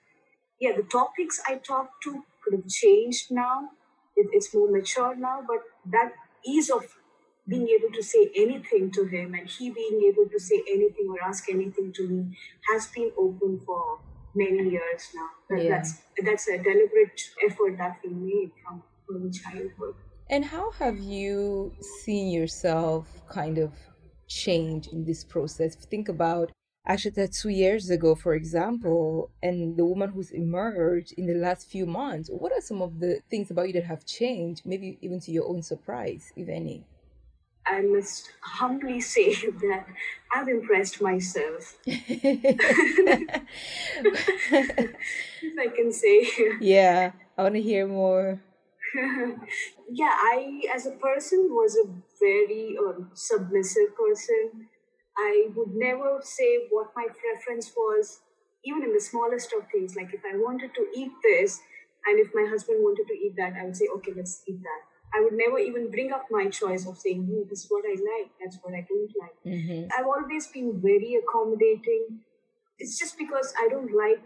Yeah, 0.61 0.73
the 0.77 0.83
topics 0.83 1.41
I 1.47 1.57
talk 1.57 1.91
to 2.05 2.25
could 2.43 2.55
have 2.55 2.69
changed 2.69 3.31
now. 3.31 3.71
It, 4.17 4.29
it's 4.33 4.55
more 4.55 4.71
mature 4.71 5.15
now, 5.17 5.43
but 5.47 5.63
that 5.91 6.13
ease 6.47 6.71
of 6.71 6.85
being 7.49 7.69
able 7.69 7.93
to 7.95 8.03
say 8.03 8.31
anything 8.37 8.91
to 8.93 9.05
him 9.05 9.35
and 9.35 9.49
he 9.49 9.71
being 9.71 10.03
able 10.11 10.29
to 10.31 10.39
say 10.41 10.63
anything 10.69 11.09
or 11.11 11.23
ask 11.23 11.49
anything 11.51 11.93
to 11.95 12.09
me 12.09 12.37
has 12.73 12.87
been 12.87 13.13
open 13.19 13.61
for 13.67 13.99
many 14.35 14.71
years 14.71 15.03
now. 15.15 15.29
That- 15.51 15.63
Yeah. 15.63 15.71
That's 15.77 15.91
that's 16.27 16.49
a 16.49 16.59
deliberate 16.59 17.21
effort 17.47 17.77
that 17.79 18.01
we 18.05 18.11
made 18.11 18.53
from 18.63 18.83
early 19.11 19.31
childhood. 19.31 19.97
And 20.29 20.45
how 20.47 20.71
have 20.73 20.99
you 20.99 21.75
seen 21.81 22.31
yourself 22.31 23.23
kind 23.29 23.59
of 23.59 23.73
change 24.27 24.89
in 24.89 25.05
this 25.05 25.25
process? 25.25 25.75
Think 25.77 26.09
about 26.09 26.51
actually 26.87 27.13
that 27.13 27.33
two 27.33 27.49
years 27.51 27.91
ago, 27.91 28.15
for 28.15 28.35
example, 28.35 29.31
and 29.43 29.77
the 29.77 29.85
woman 29.85 30.11
who's 30.11 30.31
emerged 30.31 31.13
in 31.13 31.27
the 31.27 31.35
last 31.35 31.67
few 31.69 31.87
months. 31.87 32.29
What 32.31 32.53
are 32.53 32.61
some 32.61 32.83
of 32.83 33.01
the 33.01 33.21
things 33.31 33.51
about 33.51 33.67
you 33.69 33.75
that 33.75 33.85
have 33.85 34.05
changed, 34.07 34.67
maybe 34.67 34.99
even 35.01 35.21
to 35.21 35.31
your 35.33 35.49
own 35.49 35.63
surprise, 35.63 36.33
if 36.37 36.49
any? 36.49 36.85
I 37.67 37.81
must 37.81 38.31
humbly 38.41 39.01
say 39.15 39.35
that 39.35 39.87
I've 40.35 40.49
impressed 40.49 41.01
myself, 41.01 41.79
if 41.87 43.39
I 45.59 45.69
can 45.75 45.93
say. 45.93 46.29
yeah, 46.61 47.13
I 47.37 47.43
want 47.43 47.55
to 47.55 47.63
hear 47.63 47.87
more. 47.87 48.41
yeah, 49.91 50.13
I, 50.13 50.63
as 50.75 50.87
a 50.87 50.93
person, 50.93 51.49
was 51.51 51.77
a 51.77 51.89
very 52.21 52.77
um, 52.79 53.11
submissive 53.15 53.97
person. 53.97 54.69
I 55.17 55.49
would 55.55 55.75
never 55.75 56.21
say 56.23 56.67
what 56.71 56.89
my 56.97 57.07
preference 57.07 57.73
was, 57.77 58.21
even 58.65 58.83
in 58.83 58.93
the 58.93 59.01
smallest 59.01 59.53
of 59.53 59.67
things. 59.71 59.97
Like 59.97 60.13
if 60.13 60.21
I 60.25 60.37
wanted 60.37 60.75
to 60.75 60.87
eat 60.95 61.13
this, 61.23 61.61
and 62.07 62.19
if 62.21 62.29
my 62.35 62.47
husband 62.49 62.83
wanted 62.83 63.07
to 63.09 63.15
eat 63.15 63.35
that, 63.37 63.55
I 63.59 63.65
would 63.65 63.77
say, 63.77 63.89
okay, 63.97 64.13
let's 64.15 64.43
eat 64.47 64.63
that. 64.63 64.94
I 65.17 65.23
would 65.23 65.35
never 65.35 65.59
even 65.59 65.91
bring 65.91 66.13
up 66.13 66.27
my 66.31 66.49
choice 66.49 66.87
of 66.87 66.99
saying, 66.99 67.25
hmm, 67.25 67.49
this 67.49 67.65
is 67.65 67.67
what 67.71 67.85
I 67.87 67.93
like, 67.93 68.31
that's 68.43 68.59
what 68.63 68.75
I 68.75 68.87
don't 68.89 69.13
like. 69.23 69.37
hmm 69.45 69.85
I've 69.97 70.07
always 70.07 70.47
been 70.49 70.81
very 70.81 71.17
accommodating. 71.23 72.21
it's 72.79 72.99
just 72.99 73.17
because 73.19 73.55
I 73.59 73.69
don't 73.69 73.93
like 73.95 74.23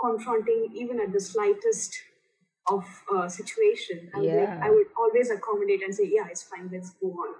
confronting 0.00 0.70
even 0.74 1.00
at 1.00 1.12
the 1.12 1.20
slightest 1.20 2.00
of 2.70 2.84
uh, 3.14 3.28
situation. 3.28 4.10
I, 4.14 4.20
yeah. 4.20 4.34
would, 4.34 4.48
I 4.66 4.70
would 4.70 4.86
always 4.98 5.30
accommodate 5.30 5.82
and 5.82 5.94
say, 5.94 6.10
yeah, 6.12 6.26
it's 6.30 6.42
fine, 6.42 6.70
let's 6.72 6.90
go 7.00 7.08
on. 7.08 7.34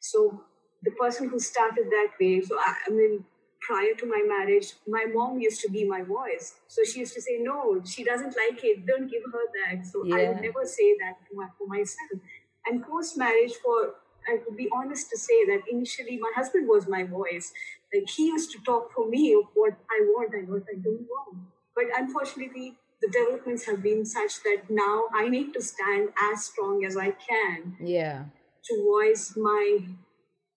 So 0.00 0.42
the 0.82 0.92
person 0.92 1.28
who 1.28 1.38
started 1.38 1.86
that 1.90 2.10
way, 2.20 2.40
so 2.40 2.56
I, 2.58 2.74
I 2.86 2.90
mean, 2.90 3.24
prior 3.60 3.94
to 3.98 4.06
my 4.06 4.22
marriage, 4.26 4.74
my 4.86 5.06
mom 5.12 5.40
used 5.40 5.60
to 5.62 5.70
be 5.70 5.84
my 5.84 6.02
voice. 6.02 6.54
So 6.68 6.82
she 6.84 7.00
used 7.00 7.14
to 7.14 7.20
say, 7.20 7.38
no, 7.40 7.82
she 7.84 8.04
doesn't 8.04 8.34
like 8.36 8.62
it, 8.62 8.86
don't 8.86 9.10
give 9.10 9.22
her 9.32 9.44
that. 9.58 9.86
So 9.86 10.04
yeah. 10.04 10.16
I 10.16 10.28
would 10.28 10.40
never 10.40 10.64
say 10.64 10.96
that 11.00 11.16
to 11.28 11.36
my, 11.36 11.48
for 11.58 11.66
myself. 11.66 12.22
And 12.66 12.84
post 12.84 13.16
marriage, 13.16 13.52
for 13.64 13.94
I 14.28 14.38
would 14.44 14.56
be 14.56 14.68
honest 14.74 15.10
to 15.10 15.18
say 15.18 15.44
that 15.46 15.62
initially 15.70 16.18
my 16.18 16.32
husband 16.34 16.68
was 16.68 16.86
my 16.86 17.04
voice. 17.04 17.52
Like 17.94 18.08
he 18.10 18.26
used 18.26 18.50
to 18.52 18.58
talk 18.64 18.92
for 18.92 19.08
me 19.08 19.34
of 19.34 19.44
what 19.54 19.74
I 19.90 20.00
want 20.02 20.34
and 20.34 20.48
what 20.48 20.64
I 20.70 20.78
don't 20.78 21.06
want. 21.08 21.38
But 21.74 21.86
unfortunately, 21.96 22.76
the 23.00 23.08
developments 23.08 23.64
have 23.66 23.82
been 23.82 24.04
such 24.04 24.42
that 24.42 24.68
now 24.68 25.04
I 25.14 25.28
need 25.28 25.54
to 25.54 25.62
stand 25.62 26.10
as 26.30 26.44
strong 26.44 26.84
as 26.84 26.96
I 26.96 27.12
can. 27.12 27.76
Yeah. 27.80 28.24
To 28.64 28.84
voice 28.84 29.34
my 29.36 29.78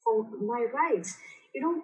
for 0.04 0.28
my 0.42 0.66
rights. 0.74 1.18
You 1.54 1.62
know, 1.62 1.84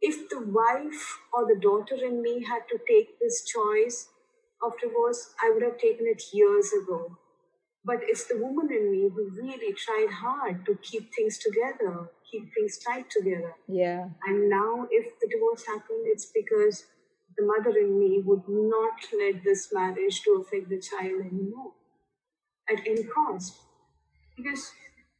if 0.00 0.28
the 0.28 0.40
wife 0.40 1.18
or 1.32 1.46
the 1.46 1.60
daughter 1.60 1.96
in 2.02 2.22
me 2.22 2.44
had 2.44 2.62
to 2.68 2.78
take 2.88 3.18
this 3.20 3.44
choice 3.44 4.08
of 4.62 4.72
divorce, 4.80 5.34
I 5.42 5.50
would 5.52 5.62
have 5.62 5.78
taken 5.78 6.06
it 6.06 6.22
years 6.32 6.72
ago. 6.72 7.18
But 7.86 7.98
it's 8.02 8.24
the 8.24 8.38
woman 8.38 8.68
in 8.72 8.90
me 8.90 9.08
who 9.08 9.30
really 9.40 9.72
tried 9.72 10.10
hard 10.10 10.66
to 10.66 10.76
keep 10.82 11.14
things 11.14 11.38
together, 11.38 12.10
keep 12.28 12.52
things 12.52 12.78
tight 12.78 13.08
together. 13.08 13.54
Yeah. 13.68 14.08
And 14.26 14.50
now, 14.50 14.88
if 14.90 15.06
the 15.20 15.28
divorce 15.30 15.64
happened, 15.66 16.04
it's 16.06 16.26
because 16.34 16.84
the 17.38 17.46
mother 17.46 17.78
in 17.78 17.96
me 17.96 18.22
would 18.24 18.42
not 18.48 18.98
let 19.16 19.44
this 19.44 19.68
marriage 19.72 20.22
to 20.22 20.42
affect 20.42 20.68
the 20.68 20.80
child 20.80 21.26
anymore 21.30 21.74
at 22.68 22.80
any 22.84 23.04
cost. 23.04 23.54
Because 24.36 24.72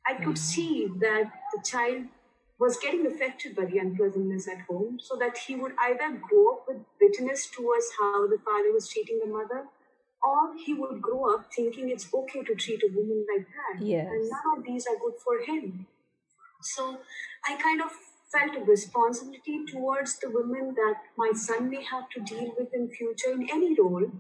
I 0.04 0.14
could 0.14 0.34
mm-hmm. 0.34 0.34
see 0.34 0.88
that 1.00 1.30
the 1.54 1.62
child 1.64 2.06
was 2.58 2.78
getting 2.78 3.06
affected 3.06 3.54
by 3.54 3.66
the 3.66 3.78
unpleasantness 3.78 4.48
at 4.48 4.62
home, 4.68 4.98
so 4.98 5.14
that 5.16 5.36
he 5.38 5.54
would 5.54 5.74
either 5.78 6.18
grow 6.28 6.54
up 6.54 6.64
with 6.66 6.78
bitterness 6.98 7.46
towards 7.46 7.86
how 8.00 8.26
the 8.26 8.38
father 8.44 8.72
was 8.72 8.88
treating 8.88 9.20
the 9.22 9.30
mother, 9.30 9.66
or 10.26 10.56
he 10.64 10.74
would 10.74 11.00
grow 11.00 11.34
up 11.34 11.46
thinking 11.54 11.90
it's 11.90 12.08
okay 12.12 12.42
to 12.42 12.54
treat 12.54 12.82
a 12.82 12.90
woman 12.94 13.24
like 13.32 13.46
that. 13.56 13.84
Yes. 13.86 14.08
And 14.10 14.28
none 14.28 14.58
of 14.58 14.64
these 14.64 14.86
are 14.86 14.98
good 14.98 15.18
for 15.24 15.40
him. 15.40 15.86
So 16.62 16.98
I 17.48 17.56
kind 17.62 17.80
of 17.80 17.90
felt 18.32 18.56
a 18.56 18.64
responsibility 18.64 19.64
towards 19.66 20.18
the 20.18 20.30
women 20.30 20.74
that 20.74 20.96
my 21.16 21.30
son 21.34 21.70
may 21.70 21.82
have 21.84 22.08
to 22.10 22.20
deal 22.20 22.52
with 22.58 22.74
in 22.74 22.88
future 22.88 23.30
in 23.32 23.48
any 23.50 23.78
role, 23.78 24.10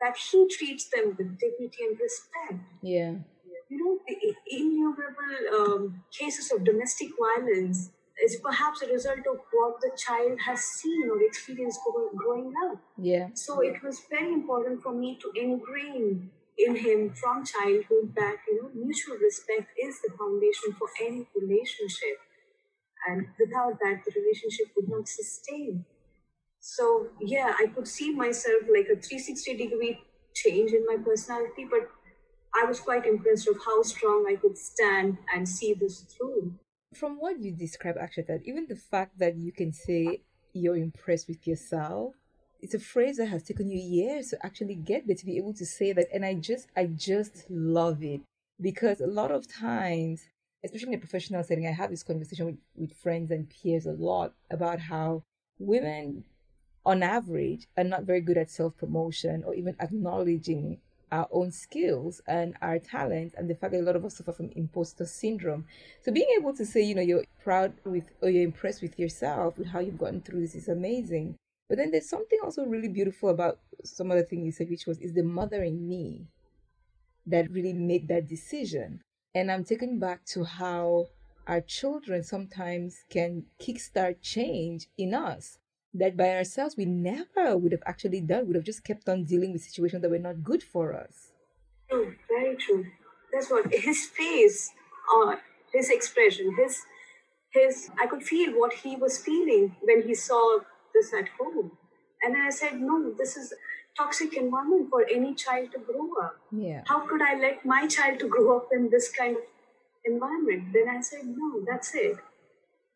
that 0.00 0.16
he 0.16 0.46
treats 0.48 0.88
them 0.90 1.16
with 1.16 1.38
dignity 1.38 1.84
and 1.88 1.98
respect. 1.98 2.62
Yeah. 2.82 3.14
You 3.70 3.78
know, 3.84 3.98
the 4.06 4.34
innumerable 4.50 5.34
um, 5.58 6.04
cases 6.10 6.52
of 6.52 6.64
domestic 6.64 7.08
violence 7.18 7.90
is 8.24 8.36
perhaps 8.36 8.82
a 8.82 8.86
result 8.86 9.26
of 9.30 9.38
what 9.52 9.80
the 9.80 9.90
child 9.96 10.38
has 10.44 10.60
seen 10.60 11.08
or 11.10 11.22
experienced 11.22 11.80
growing 12.16 12.52
up. 12.66 12.78
Yeah. 12.96 13.28
So 13.34 13.60
it 13.60 13.82
was 13.82 14.02
very 14.10 14.32
important 14.32 14.82
for 14.82 14.92
me 14.92 15.18
to 15.22 15.40
ingrain 15.40 16.30
in 16.58 16.76
him 16.76 17.14
from 17.14 17.44
childhood 17.44 18.14
that 18.16 18.36
you 18.48 18.60
know 18.60 18.70
mutual 18.74 19.16
respect 19.16 19.70
is 19.80 20.00
the 20.02 20.12
foundation 20.18 20.72
for 20.78 20.88
any 21.00 21.28
relationship, 21.40 22.18
and 23.08 23.26
without 23.38 23.78
that, 23.80 24.02
the 24.04 24.12
relationship 24.20 24.66
would 24.76 24.88
not 24.88 25.08
sustain. 25.08 25.84
So 26.58 27.08
yeah, 27.20 27.54
I 27.58 27.66
could 27.68 27.86
see 27.86 28.12
myself 28.12 28.62
like 28.62 28.86
a 28.86 29.00
360 29.00 29.56
degree 29.56 30.00
change 30.34 30.72
in 30.72 30.84
my 30.86 30.96
personality, 30.96 31.66
but 31.70 31.88
I 32.60 32.64
was 32.64 32.80
quite 32.80 33.06
impressed 33.06 33.46
of 33.46 33.58
how 33.64 33.82
strong 33.82 34.26
I 34.28 34.34
could 34.34 34.58
stand 34.58 35.18
and 35.32 35.48
see 35.48 35.74
this 35.74 36.00
through 36.00 36.54
from 36.94 37.16
what 37.20 37.38
you 37.38 37.52
describe, 37.52 37.96
actually, 37.98 38.24
that 38.24 38.42
even 38.44 38.66
the 38.66 38.76
fact 38.76 39.18
that 39.18 39.36
you 39.36 39.52
can 39.52 39.72
say 39.72 40.22
you're 40.52 40.76
impressed 40.76 41.28
with 41.28 41.46
yourself, 41.46 42.14
it's 42.60 42.74
a 42.74 42.78
phrase 42.78 43.18
that 43.18 43.26
has 43.26 43.42
taken 43.42 43.70
you 43.70 43.78
years 43.78 44.30
to 44.30 44.44
actually 44.44 44.74
get 44.74 45.06
there 45.06 45.16
to 45.16 45.26
be 45.26 45.36
able 45.36 45.54
to 45.54 45.66
say 45.66 45.92
that. 45.92 46.08
And 46.12 46.24
I 46.24 46.34
just, 46.34 46.68
I 46.76 46.86
just 46.86 47.44
love 47.48 48.02
it 48.02 48.20
because 48.60 49.00
a 49.00 49.06
lot 49.06 49.30
of 49.30 49.46
times, 49.46 50.22
especially 50.64 50.88
in 50.88 50.98
a 50.98 50.98
professional 50.98 51.44
setting, 51.44 51.66
I 51.66 51.72
have 51.72 51.90
this 51.90 52.02
conversation 52.02 52.46
with, 52.46 52.58
with 52.74 52.96
friends 52.96 53.30
and 53.30 53.48
peers 53.48 53.86
a 53.86 53.92
lot 53.92 54.34
about 54.50 54.80
how 54.80 55.22
women, 55.58 56.24
on 56.84 57.02
average, 57.02 57.68
are 57.76 57.84
not 57.84 58.04
very 58.04 58.20
good 58.20 58.38
at 58.38 58.50
self 58.50 58.76
promotion 58.76 59.44
or 59.46 59.54
even 59.54 59.76
acknowledging 59.78 60.78
our 61.12 61.28
own 61.30 61.50
skills 61.50 62.20
and 62.26 62.54
our 62.62 62.78
talents 62.78 63.34
and 63.36 63.48
the 63.48 63.54
fact 63.54 63.72
that 63.72 63.80
a 63.80 63.82
lot 63.82 63.96
of 63.96 64.04
us 64.04 64.16
suffer 64.16 64.32
from 64.32 64.50
imposter 64.56 65.06
syndrome. 65.06 65.66
So 66.02 66.12
being 66.12 66.28
able 66.38 66.54
to 66.54 66.64
say, 66.64 66.82
you 66.82 66.94
know, 66.94 67.02
you're 67.02 67.24
proud 67.42 67.72
with 67.84 68.04
or 68.22 68.30
you're 68.30 68.44
impressed 68.44 68.82
with 68.82 68.98
yourself 68.98 69.58
with 69.58 69.68
how 69.68 69.80
you've 69.80 69.98
gotten 69.98 70.20
through 70.20 70.40
this 70.40 70.54
is 70.54 70.68
amazing. 70.68 71.36
But 71.68 71.78
then 71.78 71.90
there's 71.90 72.08
something 72.08 72.38
also 72.42 72.64
really 72.64 72.88
beautiful 72.88 73.28
about 73.28 73.58
some 73.84 74.10
other 74.10 74.22
thing 74.22 74.44
you 74.44 74.52
said, 74.52 74.70
which 74.70 74.86
was 74.86 74.98
is 74.98 75.14
the 75.14 75.22
mother 75.22 75.62
in 75.62 75.88
me 75.88 76.26
that 77.26 77.50
really 77.50 77.74
made 77.74 78.08
that 78.08 78.26
decision. 78.26 79.02
And 79.34 79.50
I'm 79.50 79.64
taken 79.64 79.98
back 79.98 80.24
to 80.26 80.44
how 80.44 81.06
our 81.46 81.60
children 81.60 82.22
sometimes 82.22 83.04
can 83.10 83.44
kickstart 83.60 84.16
change 84.22 84.88
in 84.96 85.14
us 85.14 85.58
that 85.94 86.16
by 86.16 86.30
ourselves 86.30 86.76
we 86.76 86.84
never 86.84 87.56
would 87.56 87.72
have 87.72 87.82
actually 87.86 88.20
done, 88.20 88.46
would 88.46 88.56
have 88.56 88.64
just 88.64 88.84
kept 88.84 89.08
on 89.08 89.24
dealing 89.24 89.52
with 89.52 89.62
situations 89.62 90.02
that 90.02 90.10
were 90.10 90.18
not 90.18 90.42
good 90.42 90.62
for 90.62 90.94
us. 90.94 91.32
True, 91.90 92.14
very 92.28 92.56
true. 92.56 92.86
That's 93.32 93.50
what 93.50 93.72
his 93.72 94.06
face, 94.06 94.70
uh, 95.14 95.36
his 95.72 95.90
expression, 95.90 96.54
his 96.56 96.80
his 97.50 97.90
I 98.00 98.06
could 98.06 98.22
feel 98.22 98.52
what 98.52 98.72
he 98.72 98.96
was 98.96 99.18
feeling 99.18 99.76
when 99.80 100.02
he 100.02 100.14
saw 100.14 100.58
this 100.94 101.12
at 101.14 101.28
home. 101.40 101.72
And 102.22 102.36
I 102.36 102.50
said, 102.50 102.80
No, 102.80 103.12
this 103.16 103.36
is 103.36 103.54
toxic 103.96 104.34
environment 104.34 104.88
for 104.90 105.06
any 105.08 105.34
child 105.34 105.72
to 105.72 105.78
grow 105.78 106.08
up. 106.22 106.36
Yeah. 106.52 106.82
How 106.86 107.06
could 107.06 107.22
I 107.22 107.38
let 107.38 107.64
my 107.64 107.86
child 107.86 108.18
to 108.20 108.28
grow 108.28 108.56
up 108.56 108.68
in 108.72 108.90
this 108.90 109.10
kind 109.10 109.36
of 109.36 109.42
environment? 110.04 110.72
Then 110.72 110.88
I 110.88 111.00
said, 111.00 111.20
No, 111.24 111.62
that's 111.66 111.94
it. 111.94 112.16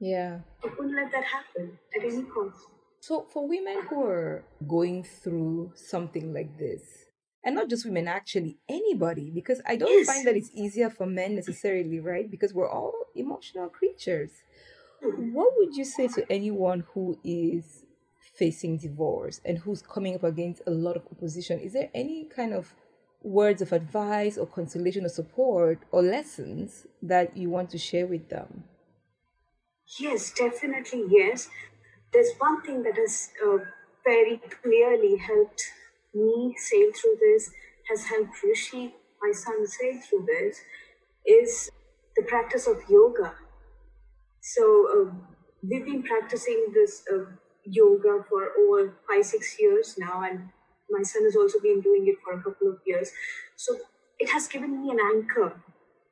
Yeah. 0.01 0.41
I 0.65 0.69
couldn't 0.69 0.97
let 0.97 1.13
that 1.13 1.25
happen 1.25 1.79
at 1.97 2.05
any 2.05 2.23
cost. 2.23 2.67
So, 3.03 3.27
for 3.33 3.49
women 3.49 3.83
who 3.91 4.05
are 4.05 4.45
going 4.69 5.03
through 5.03 5.73
something 5.75 6.33
like 6.33 6.57
this, 6.57 6.83
and 7.45 7.57
not 7.57 7.69
just 7.69 7.85
women, 7.85 8.07
actually, 8.07 8.59
anybody, 8.69 9.29
because 9.29 9.61
I 9.67 9.75
don't 9.75 9.91
yes. 9.91 10.07
find 10.07 10.25
that 10.25 10.37
it's 10.37 10.53
easier 10.55 10.89
for 10.89 11.05
men 11.05 11.35
necessarily, 11.35 11.99
right? 11.99 12.31
Because 12.31 12.55
we're 12.55 12.71
all 12.71 12.95
emotional 13.17 13.69
creatures. 13.71 14.31
What 15.01 15.53
would 15.57 15.75
you 15.75 15.85
say 15.85 16.07
to 16.15 16.25
anyone 16.31 16.85
who 16.95 17.19
is 17.25 17.85
facing 18.37 18.79
divorce 18.79 19.41
and 19.45 19.59
who's 19.59 19.83
coming 19.83 20.15
up 20.15 20.23
against 20.23 20.63
a 20.69 20.71
lot 20.71 20.95
of 20.95 21.03
opposition? 21.11 21.59
Is 21.59 21.73
there 21.73 21.91
any 21.93 22.27
kind 22.27 22.55
of 22.55 22.73
words 23.21 23.63
of 23.63 23.73
advice 23.73 24.39
or 24.39 24.47
consolation 24.47 25.05
or 25.05 25.09
support 25.09 25.81
or 25.91 26.03
lessons 26.03 26.87
that 27.03 27.37
you 27.37 27.51
want 27.51 27.71
to 27.71 27.79
share 27.79 28.07
with 28.07 28.29
them? 28.29 28.63
Yes, 29.99 30.33
definitely, 30.33 31.03
yes 31.09 31.49
there's 32.13 32.33
one 32.39 32.63
thing 32.63 32.83
that 32.83 32.97
has 32.97 33.31
uh, 33.45 33.59
very 34.05 34.41
clearly 34.63 35.17
helped 35.17 35.63
me 36.15 36.55
sail 36.59 36.91
through 36.95 37.17
this, 37.21 37.51
has 37.91 38.05
helped 38.05 38.43
Rishi, 38.43 38.95
my 39.21 39.33
son, 39.33 39.67
sail 39.67 40.01
through 40.01 40.27
this, 40.27 40.61
is 41.25 41.71
the 42.17 42.23
practice 42.23 42.67
of 42.67 42.83
yoga. 42.89 43.35
So 44.41 44.65
uh, 44.91 45.15
we've 45.63 45.85
been 45.85 46.03
practicing 46.03 46.67
this 46.75 47.03
uh, 47.13 47.25
yoga 47.65 48.25
for 48.29 48.51
over 48.59 48.95
five, 49.09 49.25
six 49.25 49.57
years 49.59 49.95
now, 49.99 50.23
and 50.23 50.49
my 50.91 51.03
son 51.03 51.25
has 51.25 51.37
also 51.37 51.61
been 51.61 51.81
doing 51.81 52.07
it 52.09 52.17
for 52.25 52.35
a 52.35 52.43
couple 52.43 52.69
of 52.69 52.79
years. 52.85 53.11
So 53.57 53.79
it 54.19 54.31
has 54.31 54.49
given 54.49 54.83
me 54.83 54.91
an 54.91 54.99
anchor. 55.01 55.63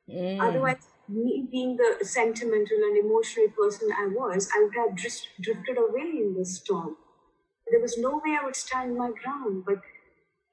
Mm. 0.09 0.41
Otherwise, 0.41 0.87
me 1.11 1.47
being 1.51 1.77
the 1.77 2.05
sentimental 2.05 2.77
and 2.77 2.97
emotional 2.97 3.49
person 3.57 3.91
I 3.91 4.07
was, 4.07 4.49
I 4.55 4.63
would 4.63 4.75
have 4.75 4.95
just 4.97 5.27
drifted 5.41 5.77
away 5.77 6.09
in 6.23 6.35
the 6.37 6.45
storm. 6.45 6.97
There 7.71 7.81
was 7.81 7.97
no 7.97 8.21
way 8.23 8.37
I 8.41 8.45
would 8.45 8.55
stand 8.55 8.97
my 8.97 9.11
ground. 9.11 9.63
But 9.65 9.81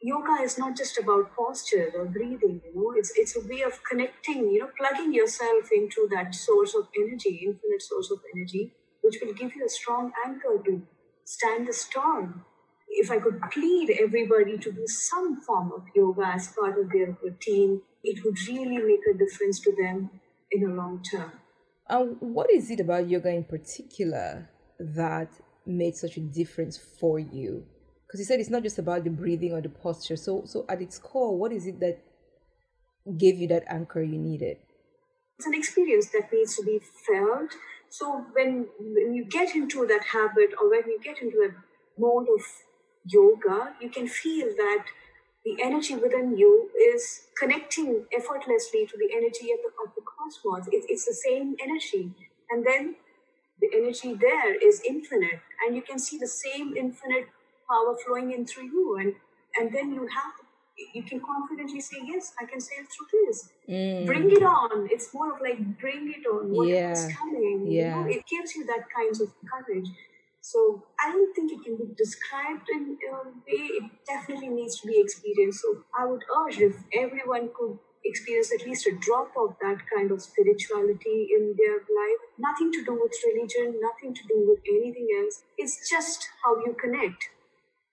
yoga 0.01 0.42
is 0.42 0.59
not 0.59 0.77
just 0.77 0.99
about 0.99 1.35
posture 1.37 1.90
or 1.94 2.07
breathing, 2.07 2.61
you 2.64 2.73
know, 2.75 2.92
it's 2.97 3.12
it's 3.16 3.37
a 3.37 3.47
way 3.47 3.62
of 3.62 3.83
connecting, 3.85 4.51
you 4.51 4.61
know, 4.61 4.71
plugging 4.79 5.12
yourself 5.14 5.71
into 5.73 6.09
that 6.12 6.35
source 6.35 6.75
of 6.75 6.88
energy, 6.99 7.40
infinite 7.47 7.83
source 7.83 8.11
of 8.11 8.21
energy, 8.35 8.75
which 9.03 9.18
will 9.23 9.35
give 9.35 9.55
you 9.57 9.64
a 9.66 9.68
strong 9.68 10.12
anchor 10.27 10.62
to 10.64 10.83
stand 11.25 11.68
the 11.68 11.73
storm. 11.73 12.44
If 12.88 13.11
I 13.11 13.18
could 13.21 13.40
plead 13.53 13.90
everybody 13.90 14.59
to 14.59 14.73
do 14.73 14.87
some 14.87 15.40
form 15.40 15.73
of 15.73 15.85
yoga 15.94 16.27
as 16.35 16.49
part 16.49 16.79
of 16.79 16.90
their 16.90 17.16
routine, 17.23 17.83
it 18.03 18.25
would 18.25 18.38
really 18.49 18.79
make 18.79 19.05
a 19.12 19.18
difference 19.18 19.61
to 19.61 19.73
them 19.77 20.11
in 20.52 20.62
the 20.62 20.74
long 20.74 21.02
term. 21.02 21.32
And 21.88 22.16
what 22.20 22.50
is 22.50 22.70
it 22.70 22.80
about 22.80 23.08
yoga 23.08 23.30
in 23.30 23.44
particular 23.44 24.48
that 24.78 25.30
made 25.66 25.96
such 25.96 26.16
a 26.16 26.20
difference 26.20 26.76
for 26.76 27.18
you? 27.18 27.64
Because 28.06 28.20
you 28.20 28.26
said 28.26 28.40
it's 28.40 28.50
not 28.50 28.62
just 28.62 28.78
about 28.78 29.04
the 29.04 29.11
breathing 29.11 29.52
or 29.52 29.61
the 29.61 29.68
posture. 29.68 30.16
So, 30.16 30.42
so 30.46 30.64
at 30.68 30.80
its 30.80 30.98
core, 30.98 31.37
what 31.37 31.52
is 31.52 31.66
it 31.66 31.80
that 31.80 31.98
gave 33.16 33.37
you 33.38 33.48
that 33.48 33.64
anchor 33.68 34.02
you 34.02 34.18
needed? 34.18 34.58
It's 35.38 35.46
an 35.46 35.54
experience 35.54 36.11
that 36.11 36.32
needs 36.32 36.56
to 36.56 36.64
be 36.64 36.80
felt. 37.06 37.52
So 37.90 38.24
when 38.32 38.66
when 38.78 39.14
you 39.14 39.24
get 39.24 39.54
into 39.54 39.87
that 39.87 40.04
habit 40.04 40.50
or 40.61 40.68
when 40.70 40.82
you 40.87 41.00
get 41.02 41.22
into 41.22 41.37
that 41.38 41.54
mode 41.98 42.26
of 42.34 42.44
yoga, 43.04 43.74
you 43.80 43.88
can 43.88 44.06
feel 44.06 44.48
that 44.56 44.87
the 45.44 45.57
energy 45.62 45.94
within 45.94 46.37
you 46.37 46.68
is 46.94 47.22
connecting 47.38 48.05
effortlessly 48.12 48.87
to 48.87 48.96
the 48.98 49.14
energy 49.16 49.53
of 49.53 49.59
the, 49.64 49.70
of 49.85 49.94
the 49.94 50.03
cosmos. 50.03 50.66
It, 50.72 50.85
it's 50.88 51.07
the 51.07 51.14
same 51.14 51.57
energy. 51.62 52.12
And 52.51 52.66
then 52.66 52.96
the 53.61 53.68
energy 53.74 54.14
there 54.14 54.55
is 54.55 54.83
infinite. 54.87 55.40
And 55.64 55.77
you 55.77 55.83
can 55.83 55.98
see 55.98 56.18
the 56.18 56.27
same 56.27 56.77
infinite 56.77 57.29
power 57.70 57.96
flowing 58.05 58.33
in 58.33 58.46
through 58.46 58.64
you. 58.64 58.96
And, 59.01 59.14
and 59.59 59.74
then 59.74 59.92
you 59.94 60.07
have, 60.09 60.33
you 60.94 61.03
can 61.03 61.20
confidently 61.20 61.81
say, 61.81 61.98
yes, 62.05 62.33
I 62.40 62.44
can 62.44 62.61
sail 62.61 62.85
through 62.85 63.27
this. 63.27 63.48
Mm. 63.68 64.07
Bring 64.07 64.31
it 64.31 64.42
on. 64.42 64.88
It's 64.90 65.12
more 65.14 65.35
of 65.35 65.40
like, 65.40 65.59
bring 65.81 66.12
it 66.16 66.27
on. 66.27 66.51
Whatever's 66.51 67.07
Yeah. 67.09 67.16
coming. 67.16 67.66
Yeah. 67.68 67.96
You 67.98 68.05
know, 68.05 68.11
it 68.11 68.24
gives 68.27 68.55
you 68.55 68.66
that 68.66 68.85
kinds 68.94 69.20
of 69.20 69.29
courage. 69.51 69.88
So 70.48 70.82
I 70.98 71.12
don't 71.12 71.34
think 71.34 71.52
it 71.52 71.62
can 71.62 71.76
be 71.76 71.92
described 71.94 72.68
in 72.72 72.96
a 73.12 73.28
way. 73.44 73.64
It 73.78 73.84
definitely 74.06 74.48
needs 74.48 74.80
to 74.80 74.87
be 74.87 74.98
experienced. 74.98 75.61
So 75.61 75.84
I 75.92 76.06
would 76.06 76.24
urge 76.40 76.58
if 76.58 76.74
everyone 76.94 77.50
could 77.54 77.78
experience 78.02 78.50
at 78.54 78.66
least 78.66 78.87
a 78.87 78.92
drop 78.92 79.32
of 79.37 79.56
that 79.61 79.78
kind 79.94 80.11
of 80.11 80.22
spirituality 80.22 81.28
in 81.37 81.54
their 81.58 81.76
life. 82.00 82.20
Nothing 82.38 82.72
to 82.72 82.82
do 82.82 82.92
with 82.94 83.12
religion, 83.28 83.78
nothing 83.78 84.14
to 84.14 84.22
do 84.26 84.46
with 84.48 84.61
anything 84.66 85.08
else. 85.20 85.42
It's 85.58 85.90
just 85.90 86.26
how 86.42 86.56
you 86.64 86.74
connect 86.80 87.28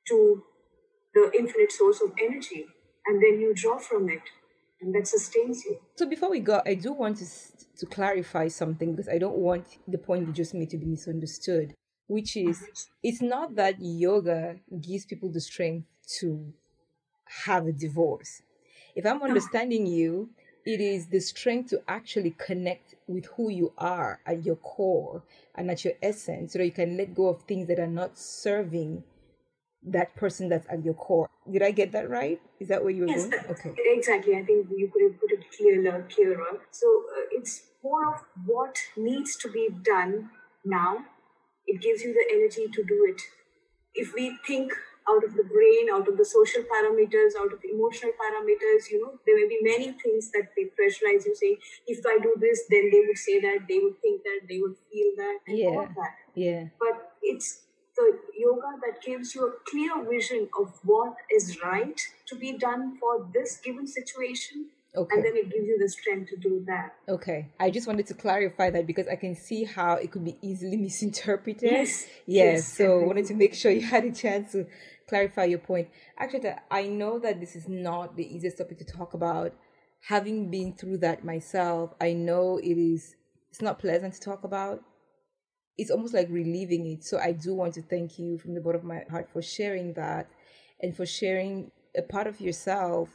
to 0.07 0.43
the 1.13 1.31
infinite 1.37 1.73
source 1.73 2.01
of 2.01 2.13
energy, 2.21 2.67
and 3.05 3.21
then 3.21 3.41
you 3.41 3.53
draw 3.53 3.77
from 3.77 4.09
it, 4.09 4.21
and 4.81 4.95
that 4.95 5.07
sustains 5.07 5.63
you. 5.65 5.77
So 5.95 6.07
before 6.07 6.29
we 6.29 6.39
go, 6.39 6.61
I 6.65 6.75
do 6.75 6.93
want 6.93 7.17
to 7.17 7.25
to 7.79 7.85
clarify 7.85 8.47
something 8.47 8.95
because 8.95 9.09
I 9.09 9.17
don't 9.17 9.37
want 9.37 9.65
the 9.87 9.97
point 9.97 10.27
you 10.27 10.33
just 10.33 10.53
made 10.53 10.69
to 10.69 10.77
be 10.77 10.85
misunderstood, 10.85 11.73
which 12.07 12.37
is 12.37 12.89
it's 13.03 13.21
not 13.21 13.55
that 13.55 13.75
yoga 13.81 14.59
gives 14.81 15.05
people 15.05 15.29
the 15.29 15.41
strength 15.41 15.87
to 16.19 16.53
have 17.45 17.67
a 17.67 17.71
divorce. 17.71 18.41
If 18.95 19.05
I'm 19.05 19.21
understanding 19.21 19.85
you, 19.87 20.29
it 20.65 20.81
is 20.81 21.07
the 21.07 21.19
strength 21.19 21.69
to 21.69 21.83
actually 21.87 22.31
connect 22.31 22.95
with 23.07 23.25
who 23.37 23.49
you 23.49 23.73
are 23.77 24.19
at 24.25 24.43
your 24.45 24.55
core 24.55 25.23
and 25.53 25.69
at 25.69 25.83
your 25.85 25.93
essence 26.01 26.53
so 26.53 26.59
that 26.59 26.65
you 26.65 26.71
can 26.71 26.97
let 26.97 27.13
go 27.13 27.27
of 27.29 27.43
things 27.43 27.67
that 27.67 27.79
are 27.79 27.87
not 27.87 28.17
serving 28.17 29.03
that 29.83 30.15
person 30.15 30.49
that's 30.49 30.67
at 30.69 30.83
your 30.83 30.95
core. 30.95 31.29
Did 31.51 31.61
I 31.63 31.71
get 31.71 31.91
that 31.93 32.09
right? 32.09 32.41
Is 32.59 32.69
that 32.69 32.83
where 32.83 32.91
you 32.91 33.03
were 33.03 33.09
Yes, 33.09 33.29
going? 33.29 33.35
Okay. 33.49 33.75
exactly. 33.77 34.35
I 34.35 34.43
think 34.43 34.67
you 34.75 34.89
could 34.91 35.03
have 35.03 35.19
put 35.19 35.31
it 35.31 35.45
clearer, 35.55 36.07
clearer. 36.09 36.61
So 36.71 37.05
uh, 37.15 37.25
it's 37.31 37.67
more 37.83 38.13
of 38.15 38.21
what 38.45 38.77
needs 38.97 39.35
to 39.37 39.51
be 39.51 39.69
done 39.69 40.31
now. 40.63 41.05
It 41.67 41.81
gives 41.81 42.01
you 42.03 42.13
the 42.13 42.25
energy 42.35 42.67
to 42.71 42.83
do 42.83 43.05
it. 43.09 43.21
If 43.93 44.13
we 44.13 44.37
think 44.45 44.71
out 45.09 45.23
of 45.23 45.35
the 45.35 45.43
brain, 45.43 45.87
out 45.93 46.07
of 46.07 46.17
the 46.17 46.25
social 46.25 46.63
parameters, 46.63 47.31
out 47.39 47.53
of 47.53 47.61
the 47.61 47.69
emotional 47.71 48.11
parameters, 48.21 48.89
you 48.91 49.01
know, 49.01 49.19
there 49.25 49.35
may 49.35 49.47
be 49.47 49.59
many 49.61 49.91
things 50.03 50.31
that 50.31 50.49
they 50.55 50.65
pressurize 50.77 51.25
you, 51.25 51.35
saying, 51.35 51.57
if 51.87 52.05
I 52.05 52.17
do 52.21 52.33
this, 52.39 52.63
then 52.69 52.89
they 52.91 53.01
would 53.07 53.17
say 53.17 53.39
that, 53.41 53.59
they 53.69 53.79
would 53.79 53.99
think 54.01 54.23
that, 54.23 54.41
they 54.49 54.59
would 54.59 54.75
feel 54.91 55.11
that, 55.17 55.37
and 55.47 55.67
all 55.67 55.83
Yeah. 55.83 55.93
that 55.99 56.15
Yeah. 56.35 56.63
but 56.79 57.13
it's 57.21 57.61
the 57.97 58.19
yoga 58.37 58.71
that 58.85 59.01
gives 59.01 59.33
you 59.35 59.47
a 59.47 59.51
clear 59.69 60.03
vision 60.03 60.49
of 60.59 60.79
what 60.83 61.15
is 61.31 61.61
right 61.63 61.99
to 62.27 62.35
be 62.35 62.51
done 62.57 62.97
for 62.99 63.29
this 63.33 63.57
given 63.61 63.87
situation 63.87 64.65
Okay. 64.95 65.15
and 65.15 65.25
then 65.25 65.35
it 65.35 65.51
gives 65.51 65.65
you 65.67 65.77
the 65.79 65.89
strength 65.89 66.29
to 66.29 66.37
do 66.37 66.63
that 66.65 66.93
Okay. 67.07 67.49
I 67.59 67.69
just 67.69 67.85
wanted 67.87 68.07
to 68.07 68.13
clarify 68.15 68.71
that 68.71 68.87
because 68.87 69.07
I 69.07 69.15
can 69.15 69.35
see 69.35 69.63
how 69.63 69.93
it 69.93 70.11
could 70.11 70.25
be 70.25 70.37
easily 70.41 70.77
misinterpreted. 70.87 71.71
Yes, 71.71 72.07
Yes. 72.25 72.67
yes, 72.67 72.77
so 72.77 73.01
I 73.01 73.05
wanted 73.05 73.25
to 73.27 73.35
make 73.35 73.53
sure 73.53 73.71
you 73.79 73.81
had 73.81 74.05
a 74.05 74.11
chance 74.11 74.53
to 74.53 74.65
clarify 75.07 75.45
your 75.45 75.59
point. 75.59 75.89
Actually, 76.17 76.51
I 76.71 76.83
know 76.87 77.19
that 77.19 77.39
this 77.39 77.55
is 77.55 77.67
not 77.69 78.15
the 78.15 78.25
easiest 78.25 78.57
topic 78.57 78.79
to 78.79 78.85
talk 78.85 79.13
about. 79.13 79.53
Having 80.07 80.51
been 80.51 80.73
through 80.73 80.97
that 80.99 81.23
myself, 81.23 81.93
I 82.01 82.13
know 82.13 82.57
it 82.57 82.77
is 82.77 83.15
it's 83.49 83.61
not 83.61 83.79
pleasant 83.79 84.13
to 84.15 84.19
talk 84.19 84.43
about. 84.43 84.83
It's 85.77 85.91
almost 85.91 86.13
like 86.13 86.27
relieving 86.29 86.85
it. 86.87 87.03
So 87.03 87.17
I 87.19 87.31
do 87.31 87.53
want 87.53 87.73
to 87.75 87.81
thank 87.81 88.17
you 88.17 88.37
from 88.37 88.53
the 88.53 88.61
bottom 88.61 88.81
of 88.81 88.87
my 88.87 89.03
heart 89.09 89.29
for 89.31 89.41
sharing 89.41 89.93
that 89.93 90.27
and 90.81 90.95
for 90.95 91.05
sharing 91.05 91.71
a 91.97 92.01
part 92.01 92.27
of 92.27 92.41
yourself 92.41 93.09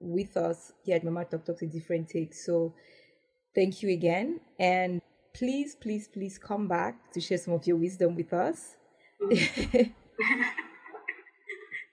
with 0.00 0.36
us 0.36 0.72
here 0.84 0.96
at 0.96 1.04
Mama 1.04 1.24
Talk 1.24 1.44
Talks 1.44 1.62
a 1.62 1.66
different 1.66 2.08
take. 2.08 2.34
So 2.34 2.74
thank 3.54 3.82
you 3.82 3.90
again. 3.90 4.40
And 4.58 5.00
please, 5.34 5.74
please, 5.74 6.08
please 6.08 6.38
come 6.38 6.68
back 6.68 7.12
to 7.12 7.20
share 7.20 7.38
some 7.38 7.54
of 7.54 7.66
your 7.66 7.76
wisdom 7.76 8.14
with 8.14 8.32
us. 8.32 8.76